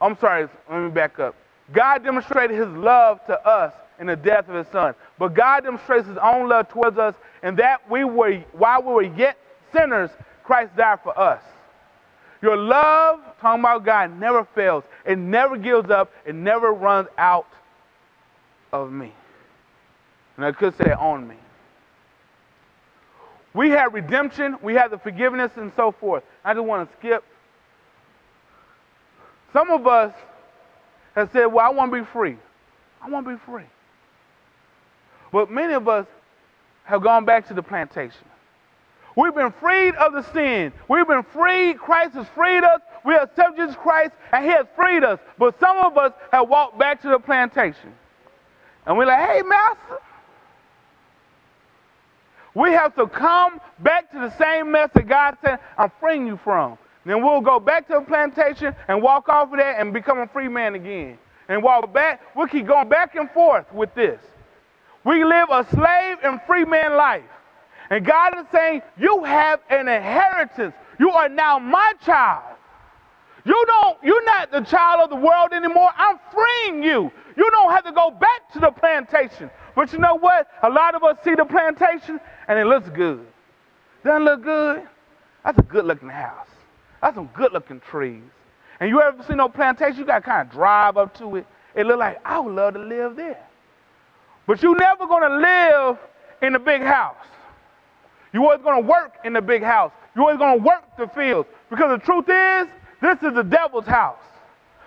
I'm 0.00 0.18
sorry, 0.18 0.48
let 0.68 0.80
me 0.80 0.90
back 0.90 1.18
up. 1.18 1.34
God 1.72 2.02
demonstrated 2.02 2.56
his 2.56 2.68
love 2.68 3.24
to 3.26 3.46
us 3.46 3.72
in 4.02 4.08
the 4.08 4.16
death 4.16 4.48
of 4.48 4.56
his 4.56 4.66
son. 4.72 4.94
But 5.16 5.32
God 5.32 5.62
demonstrates 5.62 6.08
his 6.08 6.18
own 6.20 6.48
love 6.48 6.68
towards 6.68 6.98
us 6.98 7.14
and 7.44 7.56
that 7.58 7.88
we 7.88 8.02
were, 8.02 8.38
while 8.52 8.82
we 8.82 8.92
were 8.92 9.02
yet 9.02 9.38
sinners, 9.72 10.10
Christ 10.42 10.76
died 10.76 10.98
for 11.04 11.16
us. 11.16 11.40
Your 12.42 12.56
love, 12.56 13.20
talking 13.40 13.60
about 13.60 13.84
God, 13.84 14.18
never 14.18 14.44
fails. 14.56 14.82
It 15.06 15.18
never 15.18 15.56
gives 15.56 15.88
up. 15.88 16.10
It 16.26 16.34
never 16.34 16.72
runs 16.72 17.06
out 17.16 17.46
of 18.72 18.90
me. 18.90 19.12
And 20.36 20.44
I 20.44 20.50
could 20.50 20.76
say 20.76 20.90
on 20.90 21.28
me. 21.28 21.36
We 23.54 23.70
have 23.70 23.94
redemption, 23.94 24.56
we 24.62 24.74
have 24.74 24.90
the 24.90 24.98
forgiveness, 24.98 25.52
and 25.56 25.70
so 25.76 25.92
forth. 25.92 26.24
I 26.44 26.54
just 26.54 26.64
want 26.64 26.90
to 26.90 26.96
skip. 26.98 27.22
Some 29.52 29.70
of 29.70 29.86
us 29.86 30.12
have 31.14 31.30
said, 31.32 31.46
Well, 31.46 31.64
I 31.64 31.68
want 31.68 31.92
to 31.92 32.00
be 32.00 32.06
free. 32.12 32.38
I 33.00 33.10
want 33.10 33.26
to 33.26 33.34
be 33.34 33.40
free. 33.44 33.66
But 35.32 35.50
many 35.50 35.72
of 35.72 35.88
us 35.88 36.06
have 36.84 37.02
gone 37.02 37.24
back 37.24 37.48
to 37.48 37.54
the 37.54 37.62
plantation. 37.62 38.26
We've 39.16 39.34
been 39.34 39.52
freed 39.52 39.94
of 39.96 40.12
the 40.12 40.22
sin. 40.32 40.72
We've 40.88 41.06
been 41.06 41.22
freed. 41.22 41.78
Christ 41.78 42.14
has 42.14 42.26
freed 42.34 42.64
us. 42.64 42.80
We 43.04 43.14
accept 43.14 43.56
Jesus 43.56 43.76
Christ, 43.76 44.12
and 44.32 44.44
He 44.44 44.50
has 44.50 44.66
freed 44.74 45.04
us. 45.04 45.18
But 45.38 45.58
some 45.60 45.76
of 45.78 45.98
us 45.98 46.12
have 46.30 46.48
walked 46.48 46.78
back 46.78 47.02
to 47.02 47.08
the 47.08 47.18
plantation. 47.18 47.92
And 48.86 48.96
we're 48.96 49.06
like, 49.06 49.28
hey, 49.28 49.42
Master, 49.42 49.98
we 52.54 52.72
have 52.72 52.94
to 52.96 53.06
come 53.06 53.60
back 53.78 54.10
to 54.12 54.18
the 54.18 54.36
same 54.38 54.70
mess 54.70 54.90
that 54.94 55.08
God 55.08 55.36
said, 55.44 55.58
I'm 55.78 55.90
freeing 56.00 56.26
you 56.26 56.38
from. 56.42 56.78
Then 57.04 57.22
we'll 57.22 57.40
go 57.40 57.58
back 57.58 57.86
to 57.88 57.94
the 57.94 58.00
plantation 58.00 58.74
and 58.88 59.02
walk 59.02 59.28
off 59.28 59.52
of 59.52 59.58
that 59.58 59.80
and 59.80 59.92
become 59.92 60.18
a 60.18 60.26
free 60.28 60.48
man 60.48 60.74
again. 60.74 61.18
And 61.48 61.62
walk 61.62 61.92
back, 61.92 62.20
we'll 62.36 62.46
keep 62.46 62.66
going 62.66 62.88
back 62.88 63.14
and 63.14 63.30
forth 63.30 63.70
with 63.72 63.94
this. 63.94 64.20
We 65.04 65.24
live 65.24 65.48
a 65.50 65.66
slave 65.70 66.18
and 66.22 66.40
free 66.46 66.64
man 66.64 66.96
life. 66.96 67.24
And 67.90 68.06
God 68.06 68.38
is 68.38 68.46
saying, 68.52 68.82
You 68.98 69.24
have 69.24 69.60
an 69.68 69.88
inheritance. 69.88 70.74
You 70.98 71.10
are 71.10 71.28
now 71.28 71.58
my 71.58 71.94
child. 72.04 72.56
You 73.44 73.64
don't, 73.66 73.98
you're 74.04 74.24
not 74.24 74.52
the 74.52 74.60
child 74.60 75.02
of 75.02 75.10
the 75.10 75.16
world 75.16 75.52
anymore. 75.52 75.90
I'm 75.96 76.18
freeing 76.32 76.82
you. 76.82 77.10
You 77.36 77.50
don't 77.50 77.72
have 77.72 77.84
to 77.84 77.92
go 77.92 78.10
back 78.10 78.52
to 78.52 78.60
the 78.60 78.70
plantation. 78.70 79.50
But 79.74 79.92
you 79.92 79.98
know 79.98 80.14
what? 80.14 80.46
A 80.62 80.70
lot 80.70 80.94
of 80.94 81.02
us 81.02 81.16
see 81.24 81.34
the 81.34 81.44
plantation 81.44 82.20
and 82.46 82.58
it 82.58 82.66
looks 82.66 82.88
good. 82.90 83.26
Doesn't 84.04 84.24
look 84.24 84.44
good? 84.44 84.86
That's 85.44 85.58
a 85.58 85.62
good 85.62 85.86
looking 85.86 86.08
house. 86.08 86.46
That's 87.00 87.16
some 87.16 87.30
good 87.34 87.52
looking 87.52 87.80
trees. 87.80 88.22
And 88.78 88.88
you 88.88 89.00
ever 89.00 89.22
see 89.24 89.34
no 89.34 89.48
plantation? 89.48 89.98
You 89.98 90.06
got 90.06 90.20
to 90.20 90.24
kind 90.24 90.46
of 90.46 90.52
drive 90.52 90.96
up 90.96 91.14
to 91.18 91.36
it. 91.36 91.46
It 91.74 91.86
look 91.86 91.98
like, 91.98 92.20
I 92.24 92.38
would 92.38 92.54
love 92.54 92.74
to 92.74 92.80
live 92.80 93.16
there. 93.16 93.44
But 94.46 94.62
you're 94.62 94.76
never 94.76 95.06
going 95.06 95.22
to 95.22 95.36
live 95.38 95.98
in 96.42 96.54
a 96.54 96.58
big 96.58 96.82
house. 96.82 97.16
You're 98.32 98.42
always 98.42 98.62
going 98.62 98.82
to 98.82 98.88
work 98.88 99.14
in 99.24 99.32
the 99.32 99.42
big 99.42 99.62
house. 99.62 99.92
You're 100.14 100.24
always 100.24 100.38
going 100.38 100.58
to 100.58 100.64
work 100.64 100.82
the 100.98 101.06
fields. 101.08 101.48
Because 101.70 101.98
the 101.98 102.04
truth 102.04 102.28
is, 102.28 102.68
this 103.00 103.18
is 103.22 103.34
the 103.34 103.42
devil's 103.42 103.86
house. 103.86 104.18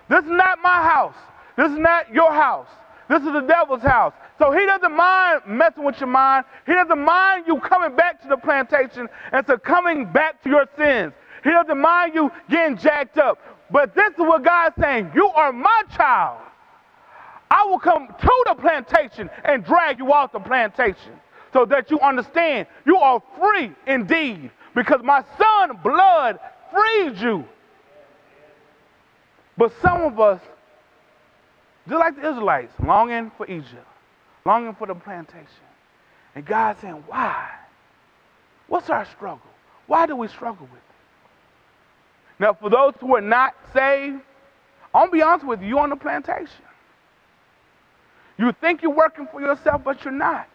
This 0.10 0.24
is 0.24 0.32
not 0.32 0.60
my 0.62 0.84
house. 0.84 1.16
This 1.58 1.72
is 1.72 1.78
not 1.78 2.12
your 2.14 2.32
house. 2.32 2.68
This 3.08 3.20
is 3.22 3.32
the 3.32 3.42
devil's 3.42 3.82
house. 3.82 4.14
So 4.40 4.52
he 4.52 4.66
doesn't 4.66 4.96
mind 4.96 5.42
messing 5.48 5.84
with 5.84 6.00
your 6.00 6.08
mind. 6.08 6.46
He 6.66 6.74
doesn't 6.74 7.00
mind 7.00 7.46
you 7.48 7.60
coming 7.60 7.96
back 7.96 8.22
to 8.24 8.28
the 8.28 8.38
plantation 8.38 9.08
and 9.32 9.46
succumbing 9.46 10.12
back 10.12 10.42
to 10.44 10.50
your 10.50 10.66
sins. 10.78 11.14
He 11.44 11.52
doesn't 11.52 11.80
mind 11.80 12.14
you 12.16 12.32
getting 12.50 12.78
jacked 12.78 13.18
up. 13.18 13.40
But 13.72 13.96
this 13.96 14.10
is 14.10 14.20
what 14.20 14.44
God's 14.44 14.76
saying 14.80 15.12
You 15.16 15.28
are 15.28 15.52
my 15.54 15.84
child. 15.96 16.42
I 17.56 17.66
will 17.66 17.80
come 17.80 18.08
to 18.08 18.44
the 18.48 18.56
plantation 18.56 19.30
and 19.44 19.64
drag 19.64 20.00
you 20.00 20.12
off 20.12 20.32
the 20.32 20.40
plantation 20.40 21.14
so 21.54 21.66
that 21.66 21.90
you 21.90 22.00
understand 22.00 22.68
you 22.86 22.98
are 22.98 23.22
free 23.40 23.72
indeed 23.88 24.52
because 24.76 25.02
my 25.04 25.24
son 25.38 25.80
blood 25.82 26.40
freed 26.74 27.18
you. 27.18 27.46
But 29.58 29.72
some 29.82 30.02
of 30.02 30.20
us, 30.20 30.42
just 31.88 32.00
like 32.00 32.16
the 32.16 32.30
Israelites, 32.30 32.74
longing 32.84 33.32
for 33.38 33.50
Egypt 33.50 33.88
longing 34.46 34.76
for 34.76 34.88
the 34.88 34.96
plantation. 34.96 35.46
And 36.36 36.46
God 36.46 36.78
saying, 36.80 37.04
Why? 37.08 37.50
What's 38.68 38.90
our 38.90 39.06
struggle? 39.06 39.50
Why 39.88 40.06
do 40.06 40.16
we 40.16 40.28
struggle 40.28 40.68
with 40.68 40.78
it? 40.78 42.40
Now, 42.40 42.54
for 42.54 42.70
those 42.70 42.94
who 43.00 43.16
are 43.16 43.22
not 43.22 43.56
saved, 43.74 44.22
I'll 44.94 45.10
be 45.10 45.22
honest 45.22 45.46
with 45.46 45.62
you, 45.62 45.70
you're 45.70 45.80
on 45.80 45.90
the 45.90 45.96
plantation. 45.96 46.65
You 48.38 48.52
think 48.52 48.82
you're 48.82 48.92
working 48.94 49.28
for 49.32 49.42
yourself, 49.42 49.84
but 49.84 50.04
you're 50.04 50.14
not. 50.14 50.48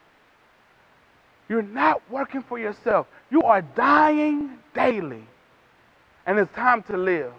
You're 1.49 1.63
not 1.63 2.03
working 2.11 2.43
for 2.43 2.59
yourself. 2.59 3.07
You 3.31 3.43
are 3.43 3.63
dying 3.63 4.59
daily, 4.75 5.25
and 6.27 6.39
it's 6.39 6.53
time 6.55 6.83
to 6.85 6.97
live. 6.97 7.33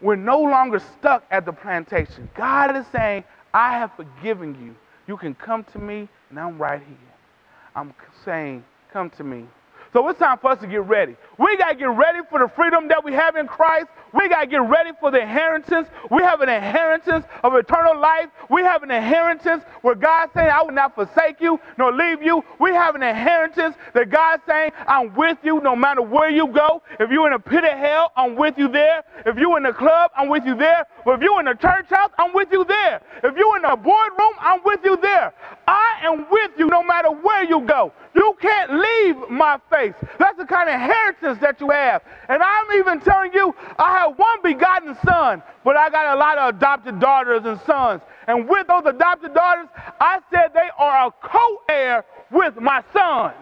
We're 0.00 0.16
no 0.16 0.40
longer 0.40 0.78
stuck 0.78 1.24
at 1.30 1.44
the 1.44 1.52
plantation. 1.52 2.30
God 2.34 2.76
is 2.76 2.86
saying, 2.92 3.24
I 3.52 3.72
have 3.72 3.92
forgiven 3.96 4.56
you. 4.64 4.74
You 5.06 5.16
can 5.16 5.34
come 5.34 5.64
to 5.64 5.78
me, 5.78 6.08
and 6.30 6.38
I'm 6.38 6.56
right 6.56 6.80
here. 6.80 6.96
I'm 7.74 7.92
saying, 8.24 8.64
Come 8.92 9.10
to 9.10 9.24
me. 9.24 9.44
So 9.92 10.08
it's 10.08 10.18
time 10.18 10.38
for 10.38 10.50
us 10.50 10.60
to 10.60 10.66
get 10.66 10.84
ready. 10.86 11.16
We 11.38 11.56
got 11.56 11.70
to 11.70 11.74
get 11.74 11.88
ready 11.90 12.20
for 12.30 12.38
the 12.40 12.48
freedom 12.54 12.88
that 12.88 13.02
we 13.04 13.12
have 13.14 13.36
in 13.36 13.46
Christ. 13.46 13.86
We 14.12 14.28
got 14.28 14.42
to 14.42 14.46
get 14.46 14.58
ready 14.62 14.90
for 15.00 15.10
the 15.10 15.20
inheritance. 15.20 15.88
We 16.10 16.22
have 16.22 16.40
an 16.40 16.48
inheritance 16.48 17.24
of 17.42 17.54
eternal 17.54 17.98
life. 17.98 18.28
We 18.50 18.62
have 18.62 18.82
an 18.82 18.90
inheritance 18.90 19.64
where 19.82 19.94
God's 19.94 20.32
saying, 20.34 20.50
I 20.50 20.62
will 20.62 20.72
not 20.72 20.94
forsake 20.94 21.40
you 21.40 21.60
nor 21.78 21.92
leave 21.92 22.22
you. 22.22 22.42
We 22.60 22.70
have 22.70 22.94
an 22.94 23.02
inheritance 23.02 23.76
that 23.94 24.10
God's 24.10 24.42
saying, 24.46 24.72
I'm 24.86 25.14
with 25.14 25.38
you 25.42 25.60
no 25.60 25.74
matter 25.76 26.02
where 26.02 26.30
you 26.30 26.48
go. 26.48 26.82
If 27.00 27.10
you're 27.10 27.26
in 27.26 27.34
a 27.34 27.38
pit 27.38 27.64
of 27.64 27.78
hell, 27.78 28.12
I'm 28.16 28.36
with 28.36 28.58
you 28.58 28.68
there. 28.68 29.02
If 29.26 29.36
you're 29.36 29.56
in 29.58 29.66
a 29.66 29.72
club, 29.72 30.10
I'm 30.16 30.28
with 30.28 30.44
you 30.46 30.56
there. 30.56 30.84
But 31.04 31.14
if 31.14 31.22
you're 31.22 31.40
in 31.40 31.48
a 31.48 31.54
church 31.54 31.88
house, 31.90 32.10
I'm 32.18 32.34
with 32.34 32.48
you 32.52 32.64
there. 32.64 33.00
If 33.22 33.36
you're 33.36 33.56
in 33.56 33.64
a 33.64 33.76
boardroom, 33.76 34.34
I'm 34.40 34.60
with 34.64 34.80
you 34.84 34.96
there. 34.98 35.32
I 35.66 36.00
am 36.02 36.26
with 36.30 36.52
you 36.58 36.66
no 36.68 36.82
matter 36.82 37.10
where 37.10 37.44
you 37.44 37.60
go. 37.66 37.92
You 38.14 38.36
can't 38.40 38.72
leave 38.72 39.30
my 39.30 39.58
face. 39.78 39.94
That's 40.18 40.36
the 40.36 40.44
kind 40.44 40.68
of 40.68 40.74
inheritance 40.74 41.38
that 41.40 41.60
you 41.60 41.70
have. 41.70 42.02
And 42.28 42.42
I'm 42.42 42.78
even 42.78 43.00
telling 43.00 43.32
you, 43.32 43.54
I 43.78 43.98
have 43.98 44.18
one 44.18 44.42
begotten 44.42 44.96
son, 45.04 45.42
but 45.64 45.76
I 45.76 45.90
got 45.90 46.16
a 46.16 46.18
lot 46.18 46.38
of 46.38 46.56
adopted 46.56 47.00
daughters 47.00 47.44
and 47.44 47.60
sons. 47.60 48.02
And 48.26 48.48
with 48.48 48.66
those 48.66 48.82
adopted 48.86 49.34
daughters, 49.34 49.68
I 50.00 50.20
said 50.30 50.52
they 50.54 50.68
are 50.78 51.08
a 51.08 51.12
co 51.22 51.62
heir 51.68 52.04
with 52.30 52.56
my 52.60 52.82
son. 52.92 53.32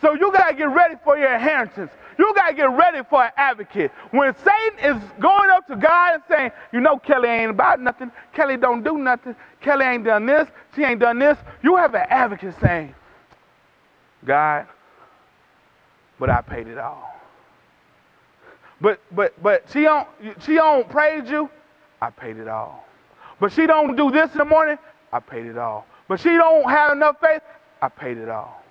So 0.00 0.14
you 0.14 0.30
got 0.32 0.50
to 0.50 0.54
get 0.54 0.70
ready 0.70 0.94
for 1.02 1.18
your 1.18 1.32
inheritance. 1.34 1.90
You 2.18 2.32
got 2.34 2.48
to 2.48 2.54
get 2.54 2.70
ready 2.70 3.00
for 3.08 3.24
an 3.24 3.32
advocate. 3.36 3.90
When 4.10 4.34
Satan 4.36 4.96
is 4.96 5.02
going 5.18 5.50
up 5.50 5.66
to 5.68 5.76
God 5.76 6.14
and 6.14 6.22
saying, 6.28 6.50
you 6.72 6.80
know, 6.80 6.98
Kelly 6.98 7.28
ain't 7.28 7.50
about 7.50 7.80
nothing. 7.80 8.12
Kelly 8.32 8.56
don't 8.56 8.82
do 8.84 8.98
nothing. 8.98 9.34
Kelly 9.60 9.84
ain't 9.84 10.04
done 10.04 10.26
this. 10.26 10.48
She 10.74 10.82
ain't 10.82 11.00
done 11.00 11.18
this. 11.18 11.38
You 11.62 11.76
have 11.76 11.94
an 11.94 12.06
advocate 12.08 12.54
saying, 12.60 12.94
God, 14.24 14.66
but 16.18 16.30
I 16.30 16.40
paid 16.40 16.66
it 16.66 16.78
all. 16.78 17.14
But 18.80 19.00
but 19.10 19.40
but 19.42 19.64
she 19.72 19.82
don't 19.82 20.06
she 20.40 20.54
don't 20.54 20.88
praise 20.88 21.28
you, 21.28 21.50
I 22.00 22.10
paid 22.10 22.36
it 22.36 22.48
all. 22.48 22.84
But 23.40 23.52
she 23.52 23.66
don't 23.66 23.96
do 23.96 24.10
this 24.10 24.32
in 24.32 24.38
the 24.38 24.44
morning, 24.44 24.78
I 25.12 25.20
paid 25.20 25.46
it 25.46 25.58
all. 25.58 25.86
But 26.08 26.20
she 26.20 26.30
don't 26.30 26.68
have 26.68 26.92
enough 26.92 27.16
faith, 27.20 27.42
I 27.82 27.88
paid 27.88 28.18
it 28.18 28.28
all. 28.28 28.62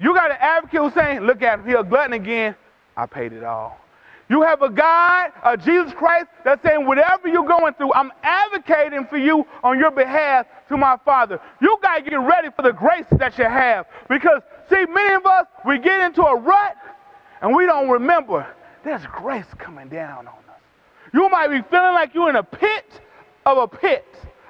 You 0.00 0.14
got 0.14 0.30
an 0.30 0.36
advocate 0.40 0.80
who's 0.80 0.94
saying, 0.94 1.20
look 1.20 1.42
at 1.42 1.58
him, 1.58 1.66
he 1.66 1.72
a 1.72 1.82
glutton 1.82 2.12
again, 2.12 2.54
I 2.96 3.06
paid 3.06 3.32
it 3.32 3.44
all. 3.44 3.78
You 4.28 4.42
have 4.42 4.60
a 4.60 4.68
God, 4.68 5.32
a 5.42 5.56
Jesus 5.56 5.92
Christ, 5.94 6.26
that's 6.44 6.62
saying, 6.62 6.86
whatever 6.86 7.28
you're 7.28 7.46
going 7.46 7.72
through, 7.74 7.94
I'm 7.94 8.12
advocating 8.22 9.06
for 9.06 9.16
you 9.16 9.46
on 9.64 9.78
your 9.78 9.90
behalf 9.90 10.46
to 10.68 10.76
my 10.76 10.98
Father. 11.04 11.40
You 11.62 11.78
got 11.82 11.96
to 11.96 12.10
get 12.10 12.16
ready 12.16 12.48
for 12.54 12.62
the 12.62 12.72
grace 12.72 13.06
that 13.12 13.38
you 13.38 13.44
have. 13.44 13.86
Because, 14.08 14.42
see, 14.68 14.84
many 14.84 15.14
of 15.14 15.24
us, 15.24 15.46
we 15.66 15.78
get 15.78 16.00
into 16.02 16.22
a 16.22 16.36
rut 16.36 16.76
and 17.40 17.54
we 17.54 17.64
don't 17.64 17.88
remember 17.88 18.46
there's 18.84 19.04
grace 19.06 19.46
coming 19.58 19.88
down 19.88 20.26
on 20.26 20.34
us. 20.48 20.60
You 21.12 21.28
might 21.30 21.48
be 21.48 21.62
feeling 21.70 21.94
like 21.94 22.14
you're 22.14 22.30
in 22.30 22.36
a 22.36 22.42
pit 22.42 23.00
of 23.46 23.58
a 23.58 23.68
pit, 23.68 24.04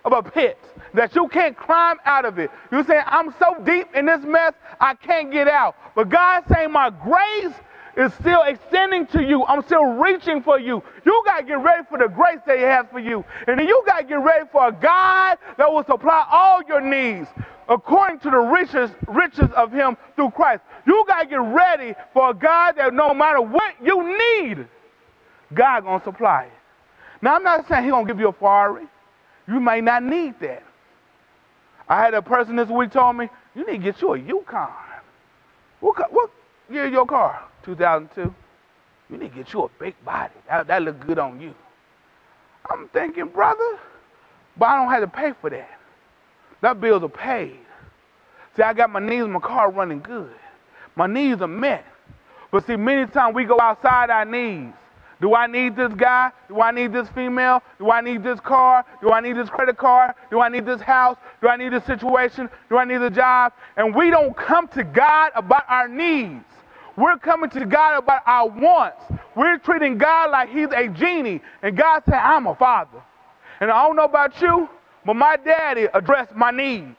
of 0.05 0.13
a 0.13 0.23
pit, 0.23 0.59
that 0.95 1.15
you 1.15 1.29
can't 1.29 1.57
climb 1.57 1.99
out 2.05 2.25
of 2.25 2.39
it. 2.39 2.51
You're 2.73 2.85
saying, 2.85 3.03
I'm 3.07 3.35
so 3.39 3.63
deep 3.65 3.89
in 3.95 4.07
this 4.07 4.25
mess, 4.25 4.55
I 4.81 4.95
can't 4.95 5.31
get 5.31 5.49
out. 5.49 5.77
But 5.95 6.09
God's 6.09 6.47
saying, 6.53 6.73
My 6.73 6.91
grace 6.91 7.55
is 7.99 8.15
still 8.15 8.43
extending 8.43 9.07
to 9.09 9.23
you. 9.23 9.45
I'm 9.45 9.63
still 9.65 9.85
reaching 9.85 10.41
for 10.41 10.59
you. 10.59 10.83
You 11.05 11.23
got 11.27 11.39
to 11.39 11.45
get 11.45 11.59
ready 11.61 11.83
for 11.89 11.99
the 11.99 12.07
grace 12.07 12.39
that 12.47 12.57
He 12.57 12.63
has 12.63 12.87
for 12.93 13.01
you. 13.01 13.25
And 13.49 13.59
then 13.59 13.67
you 13.67 13.83
got 13.87 13.99
to 13.99 14.05
get 14.05 14.23
ready 14.23 14.47
for 14.53 14.69
a 14.69 14.73
God 14.73 15.37
that 15.57 15.71
will 15.71 15.85
supply 15.85 16.25
all 16.31 16.63
your 16.69 16.81
needs 16.81 17.29
according 17.69 18.21
to 18.21 18.31
the 18.31 18.39
riches, 18.39 18.91
riches 19.09 19.51
of 19.57 19.73
Him 19.73 19.97
through 20.15 20.31
Christ. 20.31 20.63
You 20.87 21.05
got 21.09 21.23
to 21.23 21.29
get 21.29 21.41
ready 21.41 21.95
for 22.13 22.31
a 22.31 22.35
God 22.35 22.77
that 22.77 22.95
no 22.95 23.13
matter 23.13 23.43
what 23.43 23.75
you 23.83 24.17
need, 24.17 24.69
God 25.53 25.83
going 25.83 25.99
to 25.99 26.05
supply 26.05 26.45
it. 26.45 26.53
Now, 27.21 27.35
I'm 27.35 27.43
not 27.43 27.67
saying 27.67 27.83
He 27.83 27.91
going 27.91 28.07
to 28.07 28.13
give 28.13 28.21
you 28.21 28.29
a 28.29 28.33
Ferrari. 28.33 28.87
You 29.49 29.59
may 29.59 29.81
not 29.81 30.05
need 30.05 30.39
that. 30.41 30.63
I 31.89 32.01
had 32.01 32.15
a 32.15 32.23
person 32.23 32.55
this 32.55 32.69
week 32.69 32.93
told 32.93 33.17
me, 33.17 33.29
you 33.57 33.67
need 33.67 33.79
to 33.79 33.93
get 33.93 34.01
you 34.01 34.13
a 34.13 34.19
Yukon. 34.19 34.69
What, 35.81 36.13
what 36.13 36.31
year 36.71 36.87
your 36.87 37.07
car? 37.07 37.48
2002. 37.69 38.35
You 39.11 39.19
need 39.19 39.31
to 39.31 39.37
get 39.37 39.53
you 39.53 39.65
a 39.65 39.69
big 39.79 39.95
body. 40.05 40.33
That, 40.49 40.67
that 40.69 40.83
look 40.83 41.07
good 41.07 41.19
on 41.19 41.39
you. 41.39 41.55
I'm 42.71 42.89
thinking, 42.89 43.29
brother, 43.29 43.79
but 44.57 44.67
I 44.67 44.77
don't 44.77 44.91
have 44.91 45.03
to 45.03 45.09
pay 45.09 45.33
for 45.39 45.51
that. 45.51 45.79
That 46.63 46.81
bills 46.81 47.03
are 47.03 47.09
paid. 47.09 47.59
See, 48.57 48.63
I 48.63 48.73
got 48.73 48.91
my 48.91 49.01
knees 49.01 49.27
my 49.27 49.39
car 49.39 49.71
running 49.71 50.01
good. 50.01 50.35
My 50.97 51.07
needs 51.07 51.43
are 51.43 51.49
met. 51.49 51.85
But 52.51 52.67
see, 52.67 52.77
many 52.77 53.07
times 53.07 53.35
we 53.35 53.45
go 53.45 53.61
outside 53.61 54.11
our 54.11 54.25
needs. 54.25 54.75
Do 55.21 55.35
I 55.35 55.47
need 55.47 55.77
this 55.77 55.93
guy? 55.93 56.31
Do 56.49 56.61
I 56.61 56.71
need 56.71 56.93
this 56.93 57.09
female? 57.11 57.63
Do 57.79 57.91
I 57.91 58.01
need 58.01 58.23
this 58.23 58.41
car? 58.41 58.85
Do 59.03 59.11
I 59.13 59.21
need 59.21 59.37
this 59.37 59.51
credit 59.51 59.77
card? 59.77 60.15
Do 60.31 60.41
I 60.41 60.49
need 60.49 60.65
this 60.65 60.81
house? 60.81 61.19
Do 61.43 61.49
I 61.49 61.57
need 61.57 61.73
this 61.73 61.85
situation? 61.85 62.49
Do 62.71 62.79
I 62.79 62.85
need 62.85 63.03
a 63.03 63.11
job? 63.11 63.53
And 63.77 63.95
we 63.95 64.11
don't 64.11 64.35
come 64.37 64.69
to 64.69 64.85
God 64.85 65.33
about 65.35 65.65
our 65.69 65.87
needs. 65.87 66.45
We're 66.99 67.17
coming 67.17 67.49
to 67.51 67.65
God 67.65 67.99
about 67.99 68.23
our 68.27 68.49
wants. 68.49 69.05
We're 69.37 69.59
treating 69.59 69.99
God 69.99 70.33
like 70.33 70.49
He's 70.49 70.67
a 70.75 70.89
genie. 70.89 71.41
And 71.63 71.77
God 71.77 72.03
said, 72.05 72.15
I'm 72.15 72.49
a 72.49 72.57
father. 72.57 73.01
And 73.61 73.71
I 73.71 73.87
don't 73.87 73.95
know 73.95 74.05
about 74.05 74.41
you, 74.43 74.69
but 75.07 75.15
my 75.15 75.37
daddy 75.37 75.87
addressed 75.95 76.35
my 76.35 76.51
needs. 76.51 76.97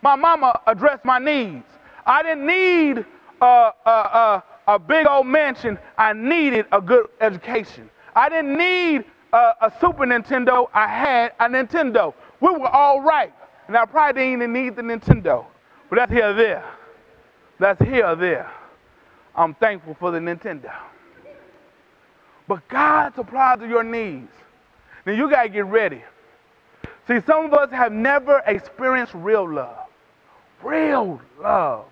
My 0.00 0.16
mama 0.16 0.58
addressed 0.66 1.04
my 1.04 1.18
needs. 1.18 1.66
I 2.06 2.22
didn't 2.22 2.46
need 2.46 3.04
a, 3.42 3.44
a, 3.44 3.90
a, 3.90 4.44
a 4.66 4.78
big 4.78 5.06
old 5.06 5.26
mansion. 5.26 5.78
I 5.98 6.14
needed 6.14 6.64
a 6.72 6.80
good 6.80 7.08
education. 7.20 7.90
I 8.16 8.30
didn't 8.30 8.56
need 8.56 9.04
a, 9.34 9.52
a 9.60 9.72
Super 9.78 10.06
Nintendo. 10.06 10.68
I 10.72 10.88
had 10.88 11.32
a 11.38 11.50
Nintendo. 11.50 12.14
We 12.40 12.48
were 12.48 12.68
all 12.68 13.02
right. 13.02 13.32
And 13.68 13.76
I 13.76 13.84
probably 13.84 14.22
didn't 14.22 14.40
even 14.40 14.52
need 14.54 14.76
the 14.76 14.82
Nintendo. 14.82 15.44
But 15.90 15.96
that's 15.96 16.12
here 16.12 16.30
or 16.30 16.32
there. 16.32 16.64
That's 17.60 17.82
here 17.82 18.06
or 18.06 18.16
there. 18.16 18.50
I'm 19.36 19.54
thankful 19.54 19.94
for 19.98 20.10
the 20.10 20.18
Nintendo. 20.18 20.72
But 22.46 22.66
God 22.68 23.14
supplies 23.14 23.60
your 23.68 23.82
needs. 23.82 24.30
Then 25.04 25.16
you 25.16 25.30
got 25.30 25.44
to 25.44 25.48
get 25.48 25.66
ready. 25.66 26.02
See, 27.06 27.20
some 27.26 27.46
of 27.46 27.54
us 27.54 27.70
have 27.70 27.92
never 27.92 28.42
experienced 28.46 29.12
real 29.14 29.50
love. 29.50 29.88
Real 30.62 31.20
love. 31.40 31.86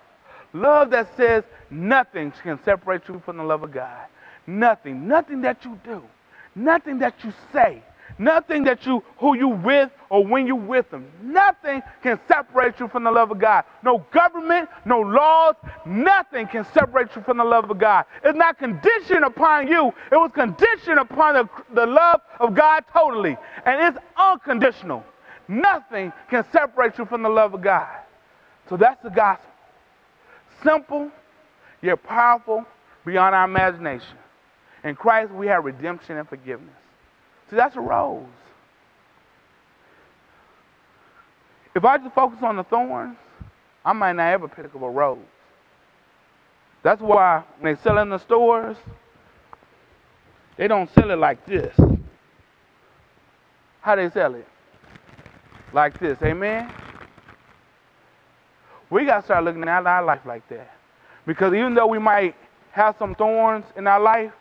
Love 0.53 0.91
that 0.91 1.15
says 1.17 1.43
nothing 1.69 2.31
can 2.43 2.63
separate 2.63 3.07
you 3.07 3.21
from 3.25 3.37
the 3.37 3.43
love 3.43 3.63
of 3.63 3.71
God. 3.71 4.07
Nothing. 4.47 5.07
Nothing 5.07 5.41
that 5.41 5.63
you 5.65 5.79
do. 5.83 6.03
Nothing 6.55 6.99
that 6.99 7.23
you 7.23 7.33
say. 7.51 7.81
Nothing 8.23 8.63
that 8.63 8.85
you, 8.85 9.03
who 9.17 9.35
you 9.35 9.49
with 9.49 9.91
or 10.09 10.25
when 10.25 10.47
you 10.47 10.55
with 10.55 10.89
them. 10.91 11.11
Nothing 11.21 11.81
can 12.01 12.17
separate 12.25 12.79
you 12.79 12.87
from 12.87 13.03
the 13.03 13.11
love 13.11 13.31
of 13.31 13.39
God. 13.39 13.65
No 13.83 14.05
government, 14.13 14.69
no 14.85 15.01
laws, 15.01 15.55
nothing 15.85 16.47
can 16.47 16.65
separate 16.73 17.13
you 17.17 17.21
from 17.23 17.35
the 17.35 17.43
love 17.43 17.69
of 17.69 17.77
God. 17.77 18.05
It's 18.23 18.37
not 18.37 18.57
conditioned 18.57 19.25
upon 19.25 19.67
you. 19.67 19.93
It 20.09 20.15
was 20.15 20.31
conditioned 20.33 20.99
upon 20.99 21.33
the, 21.33 21.49
the 21.73 21.85
love 21.85 22.21
of 22.39 22.55
God 22.55 22.85
totally. 22.93 23.35
And 23.65 23.81
it's 23.95 24.05
unconditional. 24.15 25.03
Nothing 25.49 26.13
can 26.29 26.45
separate 26.53 26.97
you 26.97 27.05
from 27.05 27.23
the 27.23 27.29
love 27.29 27.53
of 27.53 27.61
God. 27.61 27.89
So 28.69 28.77
that's 28.77 29.03
the 29.03 29.09
gospel. 29.09 29.49
Simple, 30.63 31.11
yet 31.81 32.01
powerful 32.03 32.65
beyond 33.05 33.35
our 33.35 33.43
imagination. 33.43 34.17
In 34.85 34.95
Christ, 34.95 35.33
we 35.33 35.47
have 35.47 35.65
redemption 35.65 36.17
and 36.17 36.29
forgiveness. 36.29 36.82
See, 37.53 37.57
that's 37.57 37.75
a 37.75 37.81
rose. 37.81 38.25
If 41.75 41.85
I 41.85 41.99
just 41.99 42.15
focus 42.15 42.39
on 42.41 42.55
the 42.55 42.63
thorns, 42.63 43.15
I 43.85 43.93
might 43.93 44.13
not 44.13 44.33
ever 44.33 44.47
pick 44.47 44.65
up 44.65 44.81
a 44.81 44.89
rose. 44.89 45.19
That's 46.81 46.99
why 46.99 47.43
when 47.59 47.75
they 47.75 47.81
sell 47.83 47.99
in 47.99 48.09
the 48.09 48.17
stores, 48.17 48.75
they 50.57 50.67
don't 50.67 50.91
sell 50.95 51.11
it 51.11 51.19
like 51.19 51.45
this. 51.45 51.75
How 53.81 53.97
they 53.97 54.09
sell 54.09 54.33
it? 54.33 54.47
Like 55.73 55.99
this, 55.99 56.17
amen? 56.23 56.71
We 58.89 59.05
got 59.05 59.19
to 59.19 59.25
start 59.25 59.43
looking 59.43 59.67
at 59.67 59.85
our 59.85 60.03
life 60.03 60.21
like 60.25 60.49
that. 60.49 60.71
Because 61.27 61.53
even 61.53 61.75
though 61.75 61.85
we 61.87 61.99
might 61.99 62.33
have 62.71 62.95
some 62.97 63.13
thorns 63.13 63.65
in 63.77 63.85
our 63.85 63.99
life, 63.99 64.31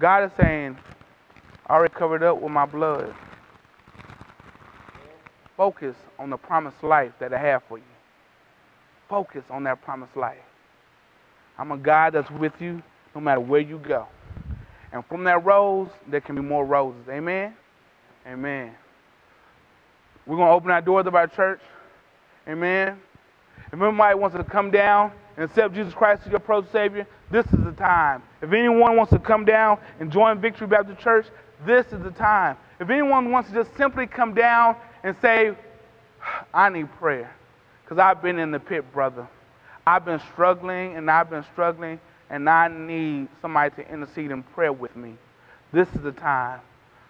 God 0.00 0.24
is 0.24 0.32
saying, 0.40 0.76
already 1.70 1.94
covered 1.94 2.22
up 2.22 2.40
with 2.40 2.52
my 2.52 2.66
blood. 2.66 3.14
Focus 5.56 5.96
on 6.18 6.30
the 6.30 6.36
promised 6.36 6.82
life 6.82 7.12
that 7.18 7.32
I 7.32 7.38
have 7.38 7.62
for 7.68 7.78
you. 7.78 7.84
Focus 9.08 9.44
on 9.50 9.64
that 9.64 9.82
promised 9.82 10.16
life. 10.16 10.38
I'm 11.58 11.72
a 11.72 11.76
God 11.78 12.12
that's 12.12 12.30
with 12.30 12.60
you 12.60 12.82
no 13.14 13.20
matter 13.20 13.40
where 13.40 13.60
you 13.60 13.78
go. 13.78 14.06
And 14.92 15.04
from 15.06 15.24
that 15.24 15.44
rose, 15.44 15.88
there 16.06 16.20
can 16.20 16.36
be 16.36 16.42
more 16.42 16.64
roses. 16.64 17.08
Amen? 17.08 17.54
Amen. 18.26 18.74
We're 20.26 20.36
going 20.36 20.48
to 20.48 20.52
open 20.52 20.70
our 20.70 20.82
doors 20.82 21.06
of 21.06 21.14
our 21.14 21.26
church. 21.26 21.60
Amen. 22.48 23.00
If 23.72 23.80
anybody 23.80 24.18
wants 24.18 24.36
to 24.36 24.44
come 24.44 24.70
down 24.70 25.12
and 25.36 25.44
accept 25.44 25.74
Jesus 25.74 25.94
Christ 25.94 26.22
as 26.24 26.30
your 26.30 26.40
personal 26.40 26.70
Savior, 26.72 27.06
this 27.30 27.46
is 27.46 27.64
the 27.64 27.72
time. 27.72 28.22
If 28.42 28.52
anyone 28.52 28.96
wants 28.96 29.12
to 29.12 29.18
come 29.18 29.44
down 29.44 29.78
and 29.98 30.10
join 30.10 30.40
Victory 30.40 30.66
Baptist 30.66 31.00
Church, 31.00 31.26
this 31.64 31.86
is 31.92 32.02
the 32.02 32.10
time. 32.10 32.56
If 32.80 32.90
anyone 32.90 33.30
wants 33.30 33.48
to 33.50 33.54
just 33.54 33.74
simply 33.76 34.06
come 34.06 34.34
down 34.34 34.76
and 35.02 35.16
say, 35.22 35.54
I 36.52 36.68
need 36.68 36.92
prayer, 36.98 37.34
because 37.84 37.98
I've 37.98 38.20
been 38.20 38.38
in 38.38 38.50
the 38.50 38.60
pit, 38.60 38.92
brother. 38.92 39.26
I've 39.86 40.04
been 40.04 40.20
struggling 40.32 40.96
and 40.96 41.10
I've 41.10 41.30
been 41.30 41.44
struggling, 41.52 42.00
and 42.28 42.50
I 42.50 42.66
need 42.68 43.28
somebody 43.40 43.74
to 43.76 43.88
intercede 43.92 44.32
in 44.32 44.42
prayer 44.42 44.72
with 44.72 44.96
me. 44.96 45.14
This 45.72 45.88
is 45.94 46.02
the 46.02 46.12
time. 46.12 46.60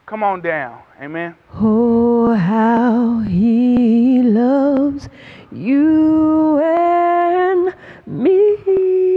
Come 0.04 0.22
on 0.22 0.40
down. 0.40 0.82
Amen. 1.00 1.34
Oh, 1.54 2.34
how 2.34 3.20
he 3.20 4.22
loves 4.22 5.08
you 5.50 6.60
and 6.60 7.74
me. 8.06 9.15